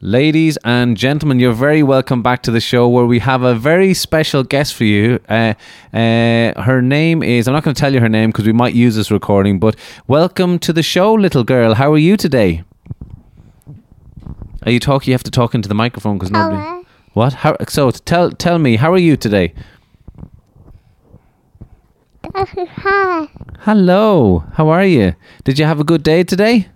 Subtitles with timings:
[0.00, 3.94] Ladies and gentlemen, you're very welcome back to the show where we have a very
[3.94, 5.20] special guest for you.
[5.28, 5.54] Uh,
[5.94, 8.74] uh, her name is, I'm not going to tell you her name because we might
[8.74, 9.76] use this recording, but
[10.06, 11.74] welcome to the show, little girl.
[11.74, 12.64] How are you today?
[14.64, 15.12] Are you talking?
[15.12, 16.56] You have to talk into the microphone because nobody.
[16.56, 16.84] Hello.
[17.12, 17.32] What?
[17.34, 17.56] How?
[17.68, 19.54] So tell tell me, how are you today?
[22.34, 23.28] Hi.
[23.60, 24.44] Hello.
[24.54, 25.14] How are you?
[25.44, 26.68] Did you have a good day today?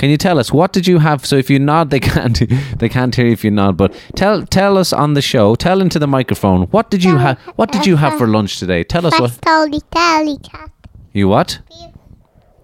[0.00, 1.26] Can you tell us what did you have?
[1.26, 2.40] So if you nod, they can't
[2.78, 3.76] they can't hear you if you nod.
[3.76, 5.54] But tell tell us on the show.
[5.54, 6.62] Tell into the microphone.
[6.68, 7.38] What did you have?
[7.56, 8.82] What did you have for lunch today?
[8.82, 10.70] Tell us what cat.
[11.12, 11.60] you what?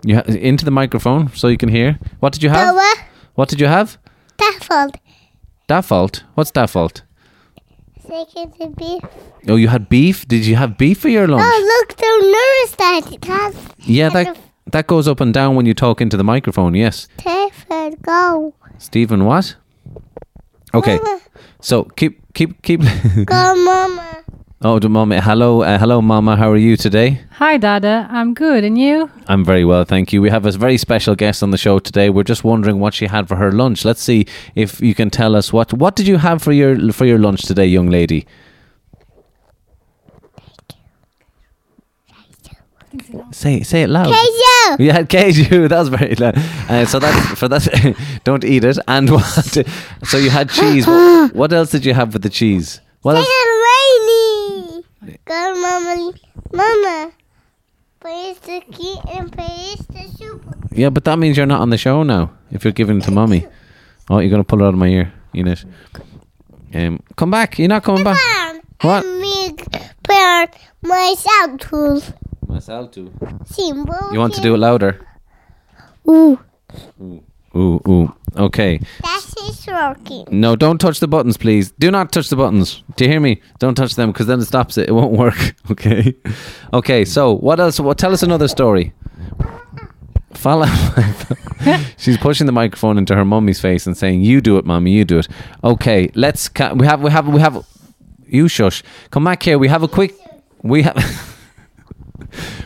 [0.03, 1.99] You ha- into the microphone so you can hear.
[2.21, 2.75] What did you have?
[3.35, 3.99] What did you have?
[4.39, 4.97] Dafford.
[5.69, 6.25] Default.
[6.37, 7.03] What's default?
[8.01, 9.03] Second to beef.
[9.47, 10.27] Oh, you had beef.
[10.27, 11.43] Did you have beef for your lunch?
[11.45, 13.55] Oh, look, the nurse that it has.
[13.81, 14.39] yeah, that
[14.73, 16.75] that goes up and down when you talk into the microphone.
[16.75, 17.09] Yes.
[17.19, 18.55] Dafford, go.
[18.79, 19.57] Stephen, what?
[20.75, 20.97] Okay.
[20.97, 21.21] Mama.
[21.61, 22.81] So keep keep keep.
[23.25, 24.25] Go, mama.
[24.63, 25.21] oh, the mama.
[25.23, 26.37] Hello, uh, hello, mama.
[26.37, 27.23] How are you today?
[27.33, 28.07] Hi, Dada.
[28.11, 28.63] I'm good.
[28.63, 29.11] And you?
[29.27, 30.21] I'm very well, thank you.
[30.21, 32.11] We have a very special guest on the show today.
[32.11, 33.85] We're just wondering what she had for her lunch.
[33.85, 37.07] Let's see if you can tell us what what did you have for your for
[37.07, 38.27] your lunch today, young lady.
[43.33, 44.15] Say say it loud.
[44.79, 45.69] You had keju.
[45.71, 46.37] That was very loud.
[46.69, 47.67] Uh, so that for that,
[48.25, 48.79] don't eat it.
[48.89, 49.67] And what?
[50.05, 50.87] So you had cheese.
[50.87, 52.81] What, what else did you have with the cheese?
[53.03, 53.27] What else?
[53.67, 54.85] rainy.
[55.25, 56.13] Go, mama.
[56.53, 57.13] Mama.
[58.01, 60.43] Please the key and please the soup.
[60.71, 62.31] Yeah, but that means you're not on the show now.
[62.51, 63.47] If you're giving it to mommy.
[64.09, 65.65] Oh, you're gonna pull it out of my ear, Eunice.
[66.75, 67.59] Um, come back.
[67.59, 68.19] You're not coming back.
[68.83, 69.05] What?
[70.83, 72.13] Myself tools.
[72.47, 73.13] Myself too.
[73.47, 73.95] Symbol.
[74.13, 75.01] You want to do it louder?
[76.09, 76.39] Ooh,
[77.57, 78.15] Ooh, ooh.
[78.37, 78.79] Okay.
[79.03, 80.27] that is working.
[80.31, 81.71] No, don't touch the buttons, please.
[81.73, 82.83] Do not touch the buttons.
[82.97, 83.41] Do you hear me?
[83.59, 84.89] Don't touch them because then it stops it.
[84.89, 85.55] It won't work.
[85.71, 86.15] Okay.
[86.73, 87.05] Okay.
[87.05, 87.81] So what else?
[87.81, 87.99] What?
[87.99, 88.93] Tell us another story.
[90.35, 90.67] Follow.
[91.97, 94.93] She's pushing the microphone into her mummy's face and saying, "You do it, mommy.
[94.93, 95.29] You do it."
[95.65, 96.11] Okay.
[96.15, 96.49] Let's.
[96.49, 97.01] Ca- we have.
[97.01, 97.27] We have.
[97.27, 97.67] We have.
[98.27, 98.83] You shush.
[99.11, 99.59] Come back here.
[99.59, 100.15] We have a quick.
[100.63, 100.97] We have.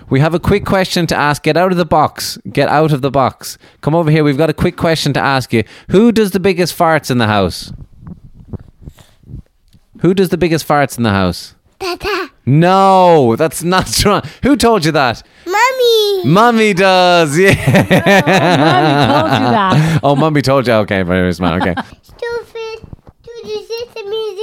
[0.08, 1.42] We have a quick question to ask.
[1.42, 2.38] Get out of the box.
[2.50, 3.58] Get out of the box.
[3.80, 4.24] Come over here.
[4.24, 5.64] We've got a quick question to ask you.
[5.90, 7.72] Who does the biggest farts in the house?
[10.00, 11.54] Who does the biggest farts in the house?
[11.78, 12.30] Dada.
[12.46, 14.20] No, that's not true.
[14.42, 15.22] Who told you that?
[15.46, 16.24] Mommy.
[16.24, 17.38] Mummy does.
[17.38, 17.54] Yeah.
[18.72, 18.82] Oh, Mommy
[19.22, 20.00] told you that.
[20.02, 20.72] oh, mummy told you.
[20.74, 21.62] Okay, very smart.
[21.62, 21.74] Okay.
[22.02, 22.86] Stupid.
[23.22, 24.36] Tu dizete mi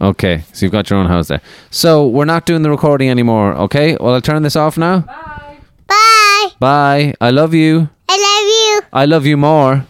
[0.00, 0.42] Okay.
[0.52, 1.40] So you've got your own house there.
[1.70, 3.54] So we're not doing the recording anymore.
[3.54, 3.96] Okay.
[4.00, 5.00] Well, I'll turn this off now.
[5.00, 5.58] Bye.
[5.86, 6.48] Bye.
[6.58, 7.14] Bye.
[7.20, 7.88] I love you.
[8.08, 8.88] I love you.
[8.92, 9.86] I love you more.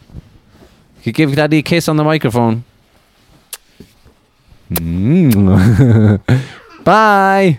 [1.03, 2.64] You give daddy a kiss on the microphone.
[4.70, 6.20] Mm.
[6.84, 7.59] Bye.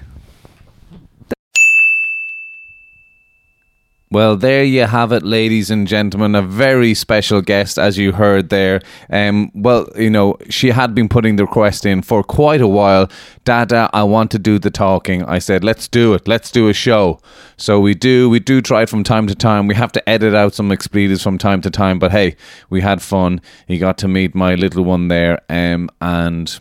[4.14, 6.36] Well, there you have it, ladies and gentlemen.
[6.36, 8.80] A very special guest, as you heard there.
[9.10, 13.10] Um, well, you know, she had been putting the request in for quite a while.
[13.44, 15.24] Dada, I want to do the talking.
[15.24, 16.28] I said, let's do it.
[16.28, 17.22] Let's do a show.
[17.58, 18.30] So we do.
[18.30, 19.66] We do try it from time to time.
[19.66, 21.98] We have to edit out some expletives from time to time.
[21.98, 22.36] But hey,
[22.70, 23.42] we had fun.
[23.68, 25.42] You got to meet my little one there.
[25.50, 26.60] Um, and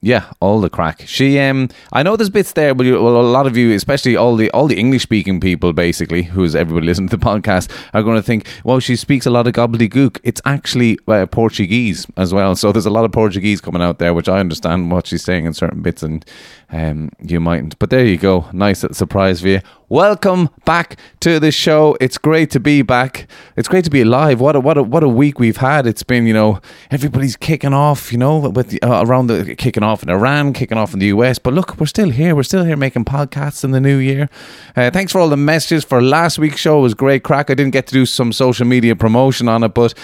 [0.00, 1.02] yeah, all the crack.
[1.06, 4.14] She, um, I know there's bits there, but you, well, a lot of you, especially
[4.16, 8.02] all the all the English speaking people, basically, who's everybody listening to the podcast, are
[8.02, 10.20] going to think, well, she speaks a lot of gobbledygook.
[10.22, 14.14] It's actually uh, Portuguese as well, so there's a lot of Portuguese coming out there,
[14.14, 16.24] which I understand what she's saying in certain bits, and
[16.70, 17.78] um, you mightn't.
[17.78, 19.60] But there you go, nice surprise for you.
[19.90, 21.96] Welcome back to the show.
[21.98, 23.26] It's great to be back.
[23.56, 24.38] It's great to be alive.
[24.38, 25.86] What a what a what a week we've had.
[25.86, 28.12] It's been you know everybody's kicking off.
[28.12, 31.06] You know with the, uh, around the kicking off in Iran, kicking off in the
[31.06, 31.38] US.
[31.38, 32.36] But look, we're still here.
[32.36, 34.28] We're still here making podcasts in the new year.
[34.76, 36.80] Uh, thanks for all the messages for last week's show.
[36.80, 37.48] It was great crack.
[37.48, 39.94] I didn't get to do some social media promotion on it, but.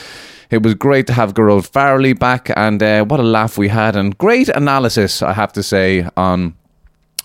[0.51, 3.97] It was great to have Gearóid Farrelly back, and uh, what a laugh we had,
[3.97, 6.55] and great analysis, I have to say, on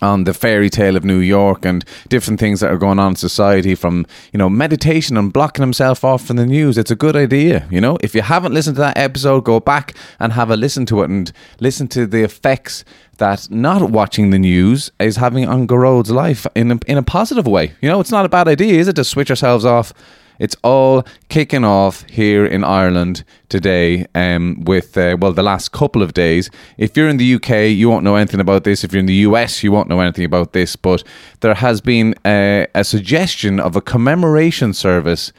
[0.02, 3.16] on the fairy tale of New York and different things that are going on in
[3.16, 6.78] society from, you know, meditation and blocking himself off from the news.
[6.78, 7.98] It's a good idea, you know.
[8.02, 11.10] If you haven't listened to that episode, go back and have a listen to it
[11.10, 12.84] and listen to the effects
[13.18, 17.46] that not watching the news is having on Gearóid's life in a, in a positive
[17.46, 17.74] way.
[17.82, 19.94] You know, it's not a bad idea, is it, to switch ourselves off
[20.40, 26.02] it's all kicking off here in Ireland today um, with, uh, well, the last couple
[26.02, 26.50] of days.
[26.78, 28.84] If you're in the UK, you won't know anything about this.
[28.84, 30.76] If you're in the US, you won't know anything about this.
[30.76, 31.04] But
[31.42, 35.34] there has been a, a suggestion of a commemoration service.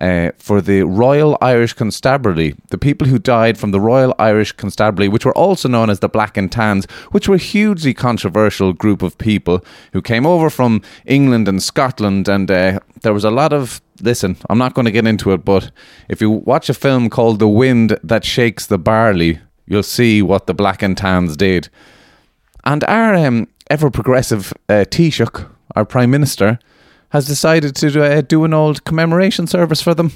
[0.00, 5.08] Uh, for the Royal Irish Constabulary, the people who died from the Royal Irish Constabulary,
[5.08, 9.02] which were also known as the Black and Tans, which were a hugely controversial group
[9.02, 13.52] of people who came over from England and Scotland, and uh, there was a lot
[13.52, 15.70] of listen, I'm not going to get into it, but
[16.08, 20.46] if you watch a film called The Wind That Shakes the Barley, you'll see what
[20.46, 21.68] the Black and Tans did.
[22.64, 26.58] And our um, ever progressive uh, Taoiseach, our Prime Minister,
[27.14, 30.10] has decided to uh, do an old commemoration service for them.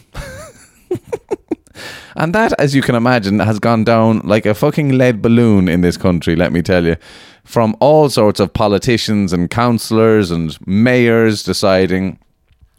[2.17, 5.81] and that, as you can imagine, has gone down like a fucking lead balloon in
[5.81, 6.97] this country, let me tell you.
[7.45, 12.19] From all sorts of politicians and councillors and mayors deciding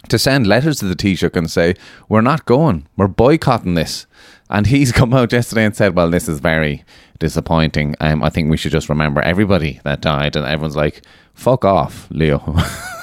[0.10, 1.75] to send letters to the Taoiseach and say,
[2.10, 4.06] we're not going, we're boycotting this.
[4.50, 6.83] And he's come out yesterday and said, well, this is very
[7.19, 7.95] disappointing.
[8.01, 10.36] Um, I think we should just remember everybody that died.
[10.36, 12.57] And everyone's like, fuck off, Leo.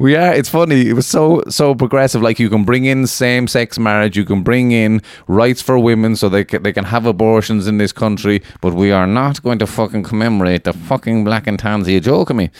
[0.00, 3.78] we are it's funny it was so so progressive like you can bring in same-sex
[3.78, 7.68] marriage you can bring in rights for women so they can, they can have abortions
[7.68, 11.58] in this country but we are not going to fucking commemorate the fucking black and
[11.58, 12.50] tans are you joking me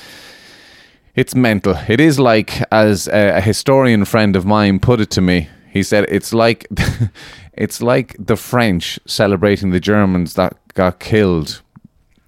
[1.20, 1.76] it's mental.
[1.88, 5.82] It is like, as a, a historian friend of mine put it to me, he
[5.82, 6.66] said it's like
[7.52, 11.62] it's like the French celebrating the Germans that got killed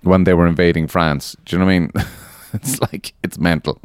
[0.03, 1.37] when they were invading France.
[1.45, 1.93] Do you know what I mean?
[2.55, 3.81] it's like it's mental.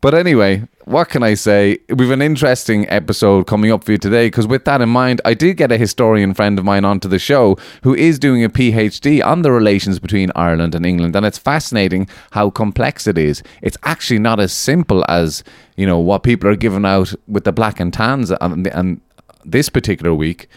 [0.00, 1.78] But anyway, what can I say?
[1.88, 5.34] We've an interesting episode coming up for you today because, with that in mind, I
[5.34, 9.24] did get a historian friend of mine onto the show who is doing a PhD
[9.24, 13.42] on the relations between Ireland and England, and it's fascinating how complex it is.
[13.62, 15.42] It's actually not as simple as
[15.76, 19.00] you know what people are giving out with the black and tans and, and
[19.44, 20.48] this particular week.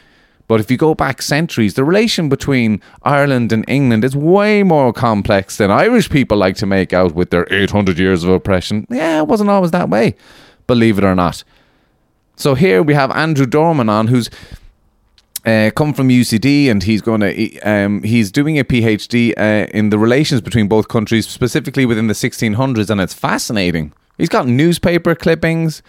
[0.49, 4.91] But if you go back centuries, the relation between Ireland and England is way more
[4.91, 8.87] complex than Irish people like to make out with their 800 years of oppression.
[8.89, 10.15] Yeah, it wasn't always that way,
[10.65, 11.43] believe it or not.
[12.35, 14.31] So here we have Andrew Dorman on, who's
[15.45, 19.91] uh, come from UCD, and he's going to um, he's doing a PhD uh, in
[19.91, 23.93] the relations between both countries, specifically within the 1600s, and it's fascinating.
[24.17, 25.83] He's got newspaper clippings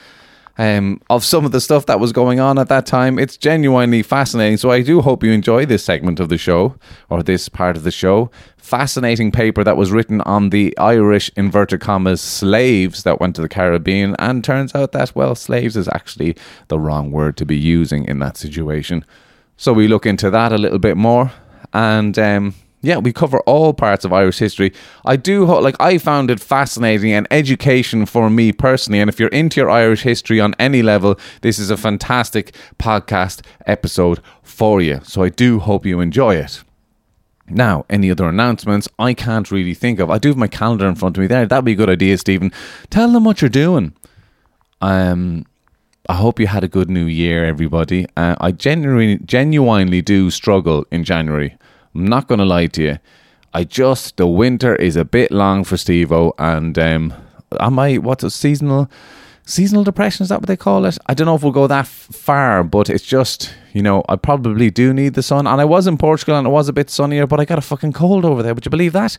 [0.59, 3.19] um, of some of the stuff that was going on at that time.
[3.19, 4.57] It's genuinely fascinating.
[4.57, 6.77] So I do hope you enjoy this segment of the show
[7.09, 8.31] or this part of the show.
[8.57, 13.49] Fascinating paper that was written on the Irish inverted commas slaves that went to the
[13.49, 16.37] Caribbean, and turns out that well, slaves is actually
[16.69, 19.05] the wrong word to be using in that situation.
[19.57, 21.33] So we look into that a little bit more,
[21.73, 24.73] and um, yeah, we cover all parts of Irish history.
[25.05, 29.01] I do like I found it fascinating and education for me personally.
[29.01, 33.45] And if you're into your Irish history on any level, this is a fantastic podcast
[33.67, 35.01] episode for you.
[35.03, 36.63] So I do hope you enjoy it.
[37.49, 38.89] Now, any other announcements?
[38.99, 40.09] I can't really think of.
[40.09, 41.47] I do have my calendar in front of me there.
[41.47, 42.53] That'd be a good idea, Stephen.
[42.91, 43.93] Tell them what you're doing.
[44.81, 45.45] Um,
[46.09, 48.07] I hope you had a good New Year, everybody.
[48.17, 51.57] Uh, I genuinely, genuinely do struggle in January.
[51.95, 52.99] I'm not going to lie to you.
[53.53, 57.13] I just the winter is a bit long for Stevo, and um,
[57.59, 58.89] am I what's a seasonal
[59.45, 60.23] seasonal depression?
[60.23, 60.97] Is that what they call it?
[61.07, 64.71] I don't know if we'll go that far, but it's just you know I probably
[64.71, 65.49] do need the sun.
[65.49, 67.63] And I was in Portugal and it was a bit sunnier, but I got a
[67.63, 68.55] fucking cold over there.
[68.55, 69.19] Would you believe that?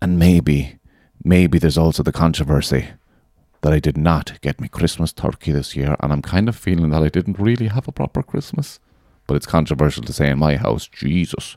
[0.00, 0.78] And maybe,
[1.22, 2.88] maybe there's also the controversy
[3.60, 6.88] that I did not get me Christmas turkey this year, and I'm kind of feeling
[6.88, 8.80] that I didn't really have a proper Christmas
[9.30, 10.88] but it's controversial to say in my house.
[10.88, 11.54] Jesus.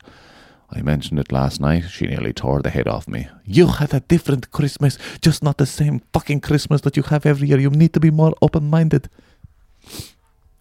[0.70, 1.86] I mentioned it last night.
[1.89, 3.27] She nearly tore the head off me.
[3.46, 7.48] You had a different Christmas, just not the same fucking Christmas that you have every
[7.48, 7.60] year.
[7.60, 9.10] You need to be more open minded.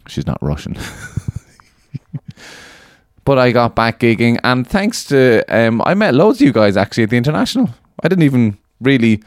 [0.06, 0.74] She's not Russian.
[3.26, 6.78] but I got back gigging, and thanks to um, I met loads of you guys
[6.78, 7.68] actually at the international.
[8.02, 9.22] I didn't even really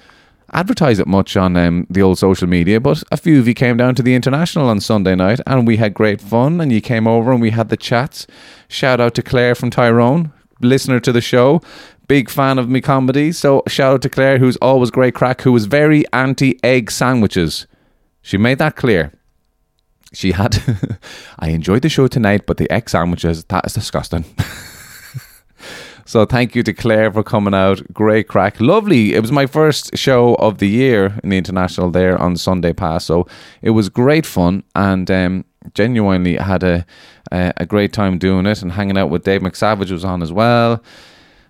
[0.55, 3.77] advertise it much on um, the old social media, but a few of you came
[3.77, 7.07] down to the International on Sunday night and we had great fun and you came
[7.07, 8.25] over and we had the chats.
[8.69, 10.31] Shout out to Claire from Tyrone,
[10.61, 11.61] listener to the show.
[12.07, 13.31] Big fan of me comedy.
[13.31, 17.67] So shout out to Claire, who's always great crack, who was very anti egg sandwiches.
[18.21, 19.11] She made that clear.
[20.13, 20.57] She had,
[21.39, 24.23] I enjoyed the show tonight, but the egg sandwiches, that is disgusting.
[26.07, 27.81] So thank you to Claire for coming out.
[27.91, 28.61] Great crack.
[28.61, 29.15] Lovely.
[29.15, 33.05] It was my first show of the year in the international there on Sunday Pass.
[33.05, 33.27] So
[33.63, 36.85] it was great fun and um, genuinely had a,
[37.31, 40.31] a a great time doing it and hanging out with Dave McSavage was on as
[40.31, 40.83] well.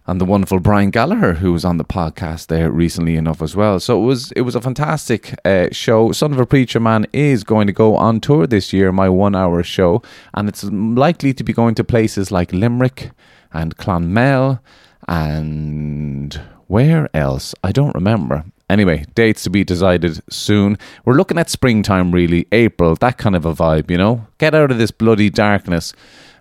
[0.08, 3.80] And the wonderful Brian Gallagher, who was on the podcast there recently enough as well.
[3.80, 6.14] So it was it was a fantastic uh, show.
[6.14, 9.36] Son of a Preacher Man is going to go on tour this year, my one
[9.36, 10.02] hour show,
[10.34, 13.12] and it's likely to be going to places like Limerick,
[13.56, 14.60] and Clonmel
[15.08, 17.56] and where else?
[17.64, 18.46] I don't remember.
[18.70, 20.78] Anyway, dates to be decided soon.
[21.06, 24.28] We're looking at springtime, really, April, that kind of a vibe, you know?
[24.40, 25.94] Get out of this bloody darkness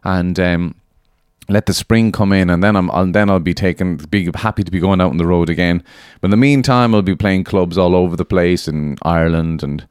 [0.03, 0.75] and um,
[1.49, 4.65] let the spring come in, and then I'm and then I'll be taking, be happy
[4.65, 5.83] to be going out on the road again.
[6.21, 9.87] But in the meantime, I'll be playing clubs all over the place in Ireland, and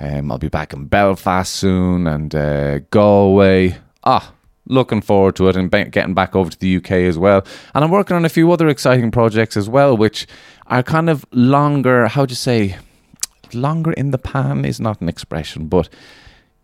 [0.00, 3.76] um, I'll be back in Belfast soon, and uh, Galway.
[4.02, 4.32] Ah,
[4.66, 7.44] looking forward to it and getting back over to the UK as well.
[7.74, 10.26] And I'm working on a few other exciting projects as well, which
[10.66, 12.08] are kind of longer.
[12.08, 12.76] How do you say?
[13.52, 15.88] Longer in the pan is not an expression, but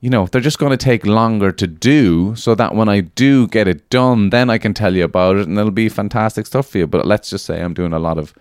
[0.00, 3.47] you know, they're just going to take longer to do so that when I do
[3.47, 6.66] get it done, then I can tell you about it and it'll be fantastic stuff
[6.66, 6.88] for you.
[6.88, 8.35] But let's just say I'm doing a lot of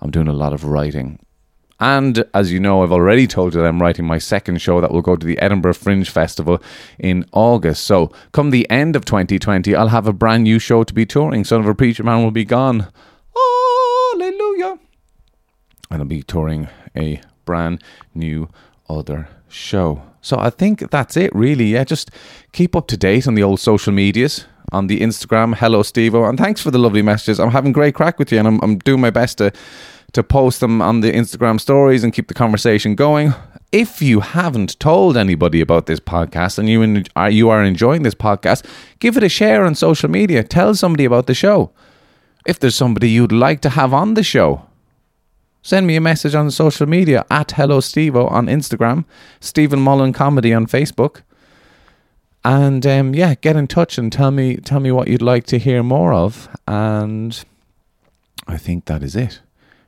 [0.00, 1.18] I'm doing a lot of writing.
[1.78, 4.90] And as you know, I've already told you that I'm writing my second show that
[4.90, 6.62] will go to the Edinburgh Fringe Festival
[6.98, 7.84] in August.
[7.84, 11.44] So, come the end of 2020, I'll have a brand new show to be touring.
[11.44, 12.88] Son of a Preacher Man will be gone.
[14.14, 14.78] Hallelujah.
[15.90, 17.82] And I'll be touring a brand
[18.14, 18.48] new
[18.88, 20.02] other show.
[20.22, 21.66] So, I think that's it, really.
[21.66, 22.10] Yeah, just
[22.52, 24.46] keep up to date on the old social medias.
[24.72, 27.38] On the Instagram, hello Stevo, and thanks for the lovely messages.
[27.38, 29.52] I'm having great crack with you, and I'm, I'm doing my best to
[30.12, 33.34] to post them on the Instagram stories and keep the conversation going.
[33.72, 38.02] If you haven't told anybody about this podcast and you en- are you are enjoying
[38.02, 38.64] this podcast,
[38.98, 40.42] give it a share on social media.
[40.42, 41.70] Tell somebody about the show.
[42.46, 44.66] If there's somebody you'd like to have on the show,
[45.62, 49.04] send me a message on social media at Hello Stevo on Instagram,
[49.40, 51.22] Stephen Mullen Comedy on Facebook,
[52.46, 55.58] and um, yeah, get in touch and tell me tell me what you'd like to
[55.58, 56.48] hear more of.
[56.68, 57.44] And
[58.46, 59.40] I think that is it.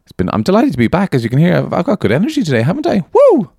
[0.03, 0.29] It's been.
[0.33, 1.15] I'm delighted to be back.
[1.15, 3.05] As you can hear, I've, I've got good energy today, haven't I?
[3.13, 3.53] Woo!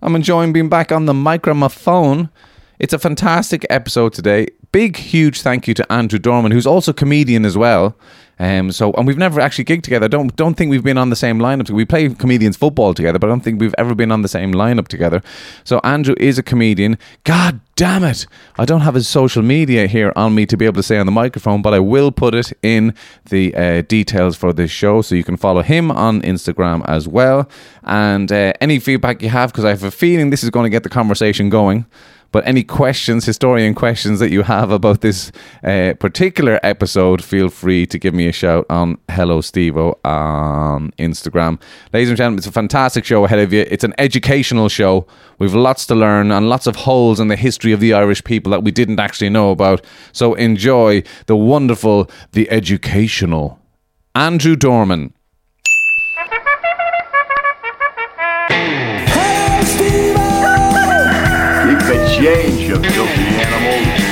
[0.00, 2.30] I'm enjoying being back on the microphone.
[2.78, 4.46] It's a fantastic episode today.
[4.72, 7.96] Big, huge thank you to Andrew Dorman, who's also comedian as well.
[8.38, 10.08] Um, so, and we've never actually gigged together.
[10.08, 11.70] Don't don't think we've been on the same lineup.
[11.70, 14.52] We play comedians football together, but I don't think we've ever been on the same
[14.52, 15.22] lineup together.
[15.64, 16.98] So, Andrew is a comedian.
[17.24, 18.26] God damn it!
[18.56, 21.06] I don't have his social media here on me to be able to say on
[21.06, 22.94] the microphone, but I will put it in
[23.28, 27.48] the uh, details for this show, so you can follow him on Instagram as well.
[27.84, 30.70] And uh, any feedback you have, because I have a feeling this is going to
[30.70, 31.86] get the conversation going.
[32.30, 35.32] But any questions, historian questions that you have about this
[35.64, 41.60] uh, particular episode, feel free to give me a shout on Hello Stevo on Instagram.
[41.92, 43.64] Ladies and gentlemen, it's a fantastic show ahead of you.
[43.70, 45.06] It's an educational show.
[45.38, 48.50] We've lots to learn and lots of holes in the history of the Irish people
[48.52, 49.84] that we didn't actually know about.
[50.12, 53.58] So enjoy the wonderful, the educational
[54.14, 55.14] Andrew Dorman.
[62.18, 64.08] Change, you filthy animals.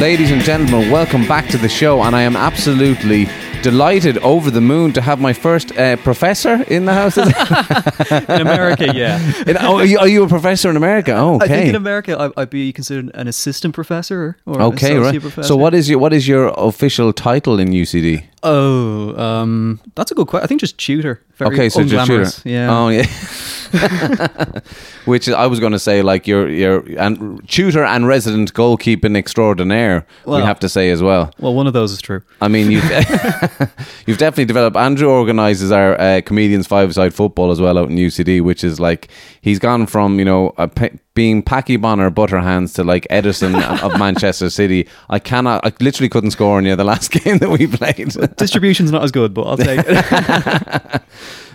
[0.00, 3.28] Ladies and gentlemen, welcome back to the show, and I am absolutely
[3.62, 7.16] delighted over the moon to have my first uh, professor in the house.
[8.28, 9.20] in America, yeah.
[9.46, 11.14] In- oh, are you, are you a professor in America?
[11.14, 11.68] Oh, I think okay.
[11.68, 15.20] in America, I, I'd be considered an assistant professor or Okay, associate right.
[15.20, 15.46] professor.
[15.46, 18.24] So, what is your what is your official title in UCD?
[18.42, 20.44] Oh, um, that's a good question.
[20.44, 21.22] I think just tutor.
[21.46, 22.24] Okay, so just tutor.
[22.24, 22.42] unglamorous.
[22.44, 22.76] Yeah.
[22.76, 23.06] Oh, yeah.
[25.04, 30.06] Which I was going to say, like your your and tutor and resident goalkeeping extraordinaire.
[30.26, 31.32] we have to say as well.
[31.38, 32.22] Well, one of those is true.
[32.40, 32.84] I mean, you've
[34.06, 34.76] you've definitely developed.
[34.76, 38.78] Andrew organises our uh, comedians five side football as well out in UCD, which is
[38.78, 39.08] like
[39.40, 43.60] he's gone from you know a pe- being Packy Bonner butter hands to like Ederson
[43.82, 44.88] of Manchester City.
[45.10, 48.14] I cannot, I literally couldn't score on you the last game that we played.
[48.36, 51.02] Distribution's not as good, but I'll take it.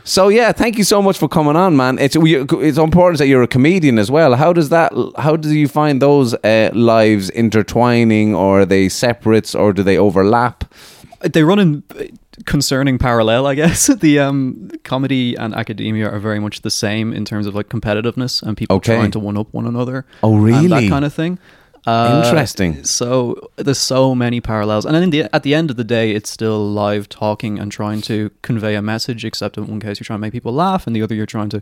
[0.08, 2.00] So yeah, thank you so much for coming on, man.
[2.00, 4.36] It's it's important that you're a comedian as well.
[4.36, 4.94] How does that?
[5.18, 9.98] How do you find those uh, lives intertwining, or are they separates, or do they
[9.98, 10.64] overlap?
[11.34, 11.84] they run in
[12.46, 13.88] concerning parallel, I guess.
[14.00, 18.42] the um, comedy and academia are very much the same in terms of like competitiveness
[18.44, 18.96] and people Okay.
[18.96, 20.06] trying to one up one another.
[20.24, 20.68] Oh, and really?
[20.68, 21.40] that kind of thing.
[21.86, 22.84] Uh, Interesting.
[22.84, 26.12] So there's so many parallels, and then in the, at the end of the day,
[26.12, 29.24] it's still live talking and trying to convey a message.
[29.24, 31.48] Except in one case, you're trying to make people laugh, and the other, you're trying
[31.48, 31.62] to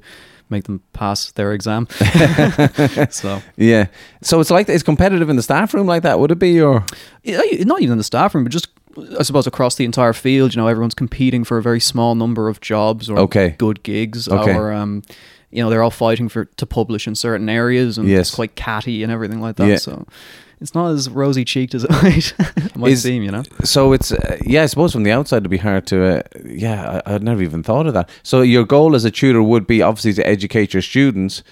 [0.49, 1.87] make them pass their exam.
[3.11, 3.85] so Yeah.
[4.23, 6.19] So it's like it's competitive in the staff room like that.
[6.19, 6.83] Would it be or
[7.23, 8.67] yeah, not even in the staff room, but just
[9.19, 10.53] I suppose across the entire field.
[10.55, 13.55] You know, everyone's competing for a very small number of jobs or Okay.
[13.57, 14.55] good gigs, Okay.
[14.55, 15.03] or um,
[15.51, 18.27] you know, they're all fighting for to publish in certain areas, and Yes.
[18.27, 19.67] it's quite catty and everything like that.
[19.67, 19.77] Yeah.
[19.77, 20.05] So
[20.61, 23.23] it's not as rosy cheeked as it might, it might Is- seem.
[23.23, 23.43] You know.
[23.63, 24.63] so it's uh, yeah.
[24.63, 27.01] I suppose from the outside it'd be hard to uh, yeah.
[27.05, 28.09] I, I'd never even thought of that.
[28.23, 31.43] So your goal as a tutor would be obviously to educate your students,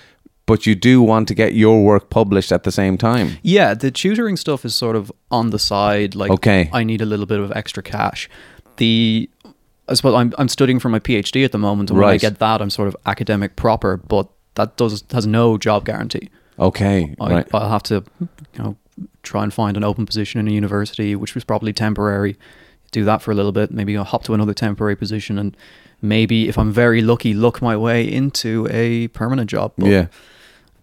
[0.45, 3.37] but you do want to get your work published at the same time.
[3.43, 6.15] Yeah, the tutoring stuff is sort of on the side.
[6.15, 6.69] Like, Okay.
[6.73, 8.29] I need a little bit of extra cash.
[8.77, 9.29] The
[9.87, 12.21] I suppose I'm I'm studying for my PhD at the moment, and when I Right.
[12.21, 16.29] get that, I'm sort of academic proper, but that does has no job guarantee.
[16.59, 17.47] Okay, I, right.
[17.53, 18.27] I'll have to, you
[18.59, 18.77] know,
[19.23, 22.37] try and find an open position in a university, which was probably temporary.
[22.91, 23.71] Do that for a little bit.
[23.71, 25.57] Maybe I'll hop to another temporary position, and
[26.01, 29.73] maybe if I'm very lucky, look my way into a permanent job.
[29.77, 30.05] But yeah.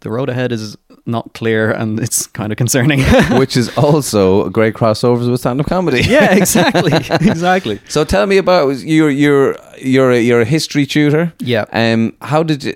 [0.00, 0.76] The road ahead is
[1.06, 3.00] not clear, and it's kind of concerning.
[3.38, 6.02] Which is also a great crossovers with stand-up comedy.
[6.08, 6.92] yeah, exactly,
[7.26, 7.80] exactly.
[7.88, 11.32] So tell me about you're you're you're a, you're a history tutor.
[11.38, 11.64] Yeah.
[11.72, 12.14] Um.
[12.22, 12.74] How did you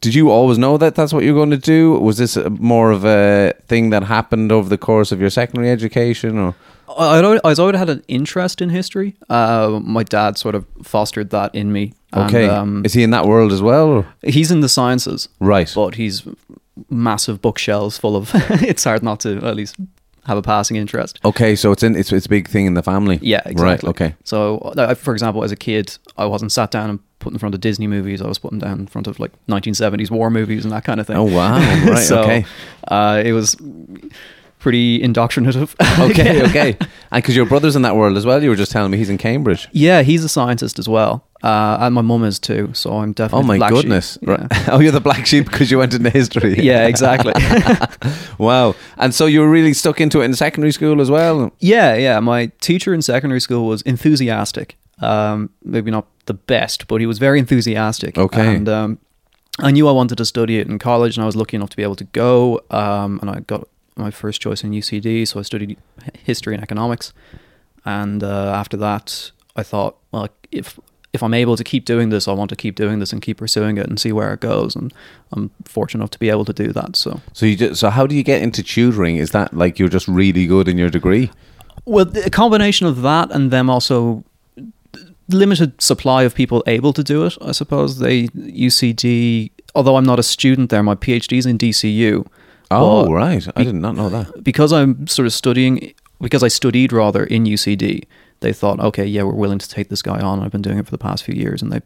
[0.00, 1.92] did you always know that that's what you're going to do?
[1.98, 6.38] Was this more of a thing that happened over the course of your secondary education,
[6.38, 6.54] or
[6.88, 9.16] I, I'd always, I always had an interest in history.
[9.28, 11.94] Uh, my dad sort of fostered that in me.
[12.12, 12.48] and, okay?
[12.48, 13.88] um, is he in that world as well?
[13.88, 14.06] Or?
[14.22, 15.70] he's in the sciences, Right.
[15.74, 16.22] but he's
[16.90, 18.30] massive bookshelves full of.
[18.34, 19.76] it's hard not to at least
[20.26, 21.18] have a passing interest.
[21.24, 23.18] Okay, so it's in it's it's a big thing in the family.
[23.22, 23.64] Yeah, exactly.
[23.64, 23.84] Right.
[23.84, 24.14] Okay.
[24.24, 27.54] So, uh, for example, as a kid, I wasn't sat down and put in front
[27.54, 28.20] of Disney movies.
[28.20, 31.06] I was put down in front of like 1970s war movies and that kind of
[31.06, 31.16] thing.
[31.16, 31.58] Oh wow.
[31.84, 31.98] Right.
[31.98, 32.46] so, okay.
[32.88, 33.56] uh, it was
[34.64, 35.76] pretty indoctrinative.
[36.10, 36.42] Okay.
[36.42, 36.76] Okay.
[37.12, 39.10] And because your brother's in that world as well, you were just telling me he's
[39.10, 39.68] in Cambridge.
[39.72, 42.70] Yeah, he's a scientist as well, uh, and my mum is too.
[42.72, 43.44] So I'm definitely.
[43.44, 43.82] Oh my black sheep.
[43.82, 44.18] goodness!
[44.22, 44.48] Yeah.
[44.72, 46.58] Oh, you're the black sheep because you went into history.
[46.70, 47.32] yeah, exactly.
[48.38, 48.74] wow.
[48.96, 51.52] And so you were really stuck into it in secondary school as well.
[51.60, 52.18] yeah, yeah.
[52.20, 54.76] My teacher in secondary school was enthusiastic.
[55.00, 58.18] Um, maybe not the best, but he was very enthusiastic.
[58.18, 58.56] Okay.
[58.56, 58.98] And um,
[59.60, 61.76] I knew I wanted to study it in college, and I was lucky enough to
[61.76, 62.60] be able to go.
[62.70, 65.76] Um, and I got my first choice in UCD, so I studied
[66.24, 67.12] history and economics.
[67.84, 70.78] And uh, after that, I thought, well, if
[71.12, 73.36] if I'm able to keep doing this, I want to keep doing this and keep
[73.36, 74.74] pursuing it and see where it goes.
[74.74, 74.92] And
[75.32, 76.96] I'm fortunate enough to be able to do that.
[76.96, 77.20] So.
[77.32, 79.16] So you just, so how do you get into tutoring?
[79.16, 81.30] Is that like you're just really good in your degree?
[81.84, 84.24] Well, a combination of that and them also
[85.28, 87.38] limited supply of people able to do it.
[87.40, 89.52] I suppose they UCD.
[89.76, 92.26] Although I'm not a student there, my PhD's in DCU.
[92.70, 94.42] Oh But right, I did not know that.
[94.44, 98.04] because I'm sort of studying because I studied rather in UCD.
[98.40, 100.40] They thought, okay, yeah, we're willing to take this guy on.
[100.42, 101.80] I've been doing it for the past few years, and they,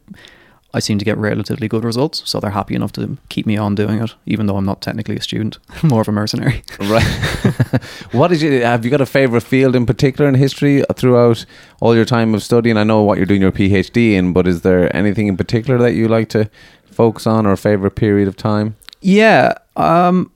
[0.73, 2.21] I seem to get relatively good results.
[2.29, 5.15] So they're happy enough to keep me on doing it, even though I'm not technically
[5.15, 6.63] a student, more of a mercenary.
[6.79, 7.03] Right.
[8.11, 8.83] what did you have?
[8.83, 11.45] You got a favorite field in particular in history throughout
[11.81, 12.77] all your time of studying?
[12.77, 15.93] I know what you're doing your PhD in, but is there anything in particular that
[15.93, 16.49] you like to
[16.91, 18.75] focus on, or a favorite period of time?
[19.01, 19.53] Yeah.
[19.77, 20.31] Um,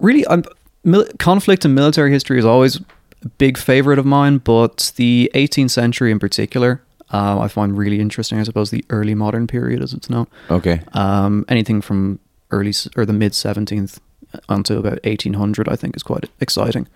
[0.00, 0.44] really, I'm,
[0.84, 2.76] mil- conflict and military history is always
[3.24, 6.80] a big favorite of mine, but the 18th century in particular,
[7.12, 8.38] uh, I find really interesting.
[8.38, 10.26] I suppose the early modern period, as it's known.
[10.50, 10.80] Okay.
[10.92, 12.18] Um, anything from
[12.50, 13.98] early s- or the mid 17th
[14.48, 16.86] until about 1800, I think, is quite exciting.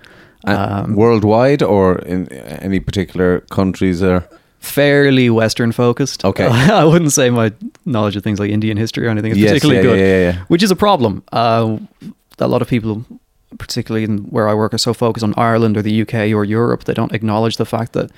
[0.46, 4.00] Uh, Um, worldwide, or in any particular countries?
[4.00, 4.24] There.
[4.58, 6.24] fairly Western focused.
[6.24, 6.46] Okay.
[6.82, 7.52] I wouldn't say my
[7.84, 10.32] knowledge of things like Indian history or anything is Yes, particularly yeah, good, yeah, yeah,
[10.32, 10.44] yeah.
[10.48, 11.22] which is a problem.
[11.32, 11.78] Uh,
[12.38, 13.04] a lot of people,
[13.58, 16.84] particularly in where I work, are so focused on Ireland or the UK or Europe,
[16.84, 18.10] they don't acknowledge the fact that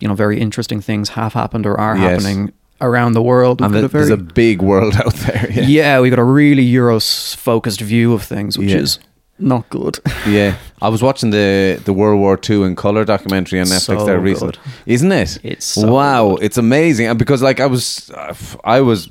[0.00, 2.22] you know very interesting things have happened or are Yes.
[2.22, 3.60] happening around the world.
[3.60, 5.48] And the, a there's a big world out there.
[5.50, 5.62] Yeah.
[5.68, 8.78] yeah, we got a really Euros focused view of things, which Yeah.
[8.82, 8.98] is
[9.38, 9.98] not good.
[10.26, 14.04] Yeah, I was watching the the World War II in color documentary on Netflix So
[14.06, 14.52] there recently.
[14.52, 14.58] good.
[14.86, 15.38] Isn't it?
[15.42, 17.06] It's so wow, it's amazing.
[17.10, 18.10] And because like I was,
[18.64, 19.08] I was,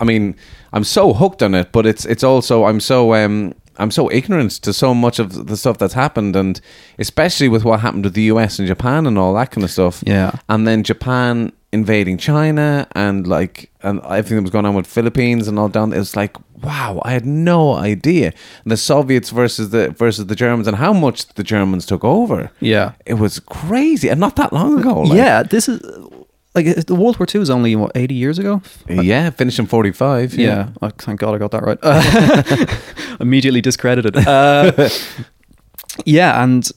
[0.00, 0.34] I mean,
[0.72, 4.52] I'm so hooked on it, but it's it's also I'm so um I'm so ignorant
[4.62, 6.60] to so much of the stuff that's happened, and
[6.98, 8.58] especially with what happened with the U.S.
[8.58, 10.02] and Japan and all that kind of stuff.
[10.06, 10.32] Yeah.
[10.48, 15.48] and then Japan invading China and like and everything that was going on with Philippines
[15.48, 15.92] and all down.
[15.92, 18.32] It was like wow, I had no idea.
[18.64, 22.50] And the Soviets versus the versus the Germans and how much the Germans took over.
[22.60, 22.92] Yeah.
[23.06, 25.02] It was crazy, and not that long ago.
[25.02, 25.80] like- yeah, this is
[26.58, 28.60] like uh, the World War Two is only what eighty years ago.
[28.88, 30.34] yeah, finishing forty five.
[30.34, 31.78] Yeah, oh, thank God I got that right.
[31.82, 32.66] Uh,
[33.20, 34.16] immediately discredited.
[34.16, 34.72] Uh,
[36.04, 36.68] yeah, and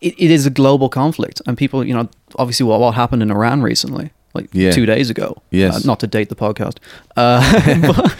[0.00, 3.30] it, it is a global conflict, and people, you know, obviously what what happened in
[3.30, 4.72] Iran recently, like Yeah.
[4.72, 5.42] two days ago.
[5.50, 5.76] Yes.
[5.76, 6.78] uh, not to date the podcast,
[7.16, 7.40] uh,
[7.92, 8.16] but,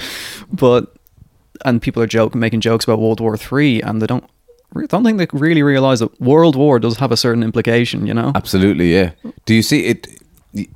[0.52, 0.94] but
[1.64, 4.24] and people are joking, making jokes about World War Three, and they don't.
[4.74, 8.14] I don't think they really realize that World War does have a certain implication, you
[8.14, 8.33] know.
[8.35, 9.11] Absolutely, yeah.
[9.44, 10.07] Do you see it?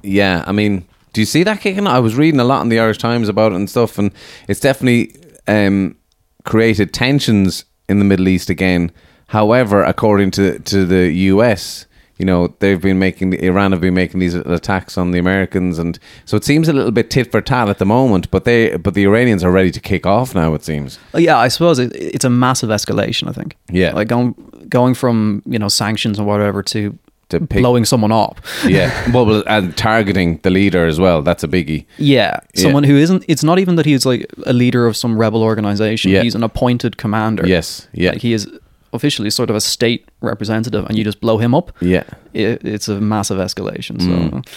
[0.02, 1.86] Yeah, I mean, do you see that kicking?
[1.86, 4.10] I was reading a lot in the Irish Times about it and stuff, and
[4.48, 5.14] it's definitely
[5.46, 5.96] um,
[6.44, 8.90] created tensions in the Middle East again.
[9.28, 11.86] However, according to to the US,
[12.18, 15.98] you know, they've been making Iran have been making these attacks on the Americans, and
[16.24, 18.30] so it seems a little bit tit for tat at the moment.
[18.30, 20.54] But they, but the Iranians are ready to kick off now.
[20.54, 20.98] It seems.
[21.14, 23.28] Uh, Yeah, I suppose it, it's a massive escalation.
[23.28, 23.56] I think.
[23.70, 23.92] Yeah.
[23.92, 24.34] like going
[24.68, 26.98] going from you know sanctions and whatever to,
[27.30, 28.40] To pick- blowing someone up.
[28.66, 31.22] Yeah, well, and targeting the leader as well.
[31.22, 31.84] That's a biggie.
[31.98, 33.24] Yeah, someone who isn't.
[33.26, 36.12] It's not even that he's like a leader of some rebel organization.
[36.12, 36.22] Yeah.
[36.22, 37.44] He's an appointed commander.
[37.46, 38.10] Yes, yeah.
[38.10, 38.48] Like he is
[38.92, 41.72] officially sort of a state representative, and you just blow him up.
[41.80, 42.04] Yeah.
[42.32, 44.00] It, it's a massive escalation.
[44.00, 44.08] So.
[44.08, 44.48] Mm.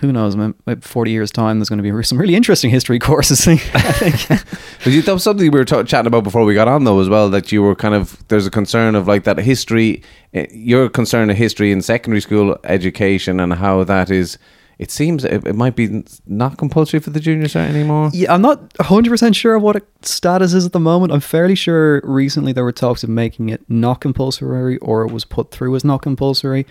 [0.00, 0.36] Who knows?
[0.36, 3.46] Maybe forty years time, there's going to be some really interesting history courses.
[3.46, 4.40] I think.
[4.86, 7.08] You, that was something we were ta- chatting about before we got on, though, as
[7.08, 7.28] well.
[7.28, 10.00] That you were kind of there's a concern of like that history.
[10.32, 14.38] eh, Your concern of history in secondary school education and how that is.
[14.78, 18.10] It seems it, it might be not compulsory for the junior cert anymore.
[18.12, 21.12] Yeah, I'm not 100% sure of what its status is at the moment.
[21.14, 25.24] I'm fairly sure recently there were talks of making it not compulsory or it was
[25.24, 26.66] put through as not compulsory.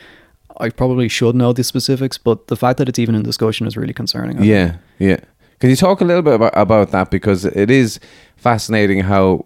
[0.59, 3.77] I probably should know the specifics, but the fact that it's even in discussion is
[3.77, 4.37] really concerning.
[4.37, 4.49] I think.
[4.49, 5.17] Yeah, yeah.
[5.59, 7.99] Can you talk a little bit about, about that because it is
[8.35, 9.45] fascinating how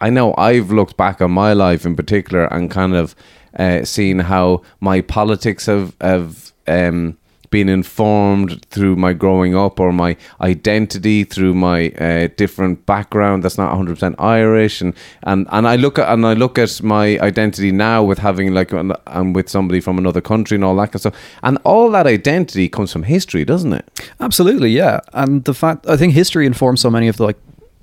[0.00, 3.14] I know I've looked back on my life in particular and kind of
[3.58, 7.16] uh, seen how my politics have have um,
[7.50, 13.58] been informed through my growing up or my identity through my uh, different background that's
[13.58, 17.72] not 100% Irish and, and and I look at and I look at my identity
[17.72, 21.00] now with having like I'm with somebody from another country and all that kind of
[21.00, 23.88] stuff and all that identity comes from history doesn't it
[24.20, 25.00] Absolutely, yeah.
[25.12, 27.38] And the fact I think history informs so many of the like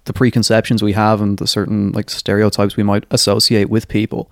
[0.05, 4.29] the preconceptions we have and the certain like stereotypes we might associate with people.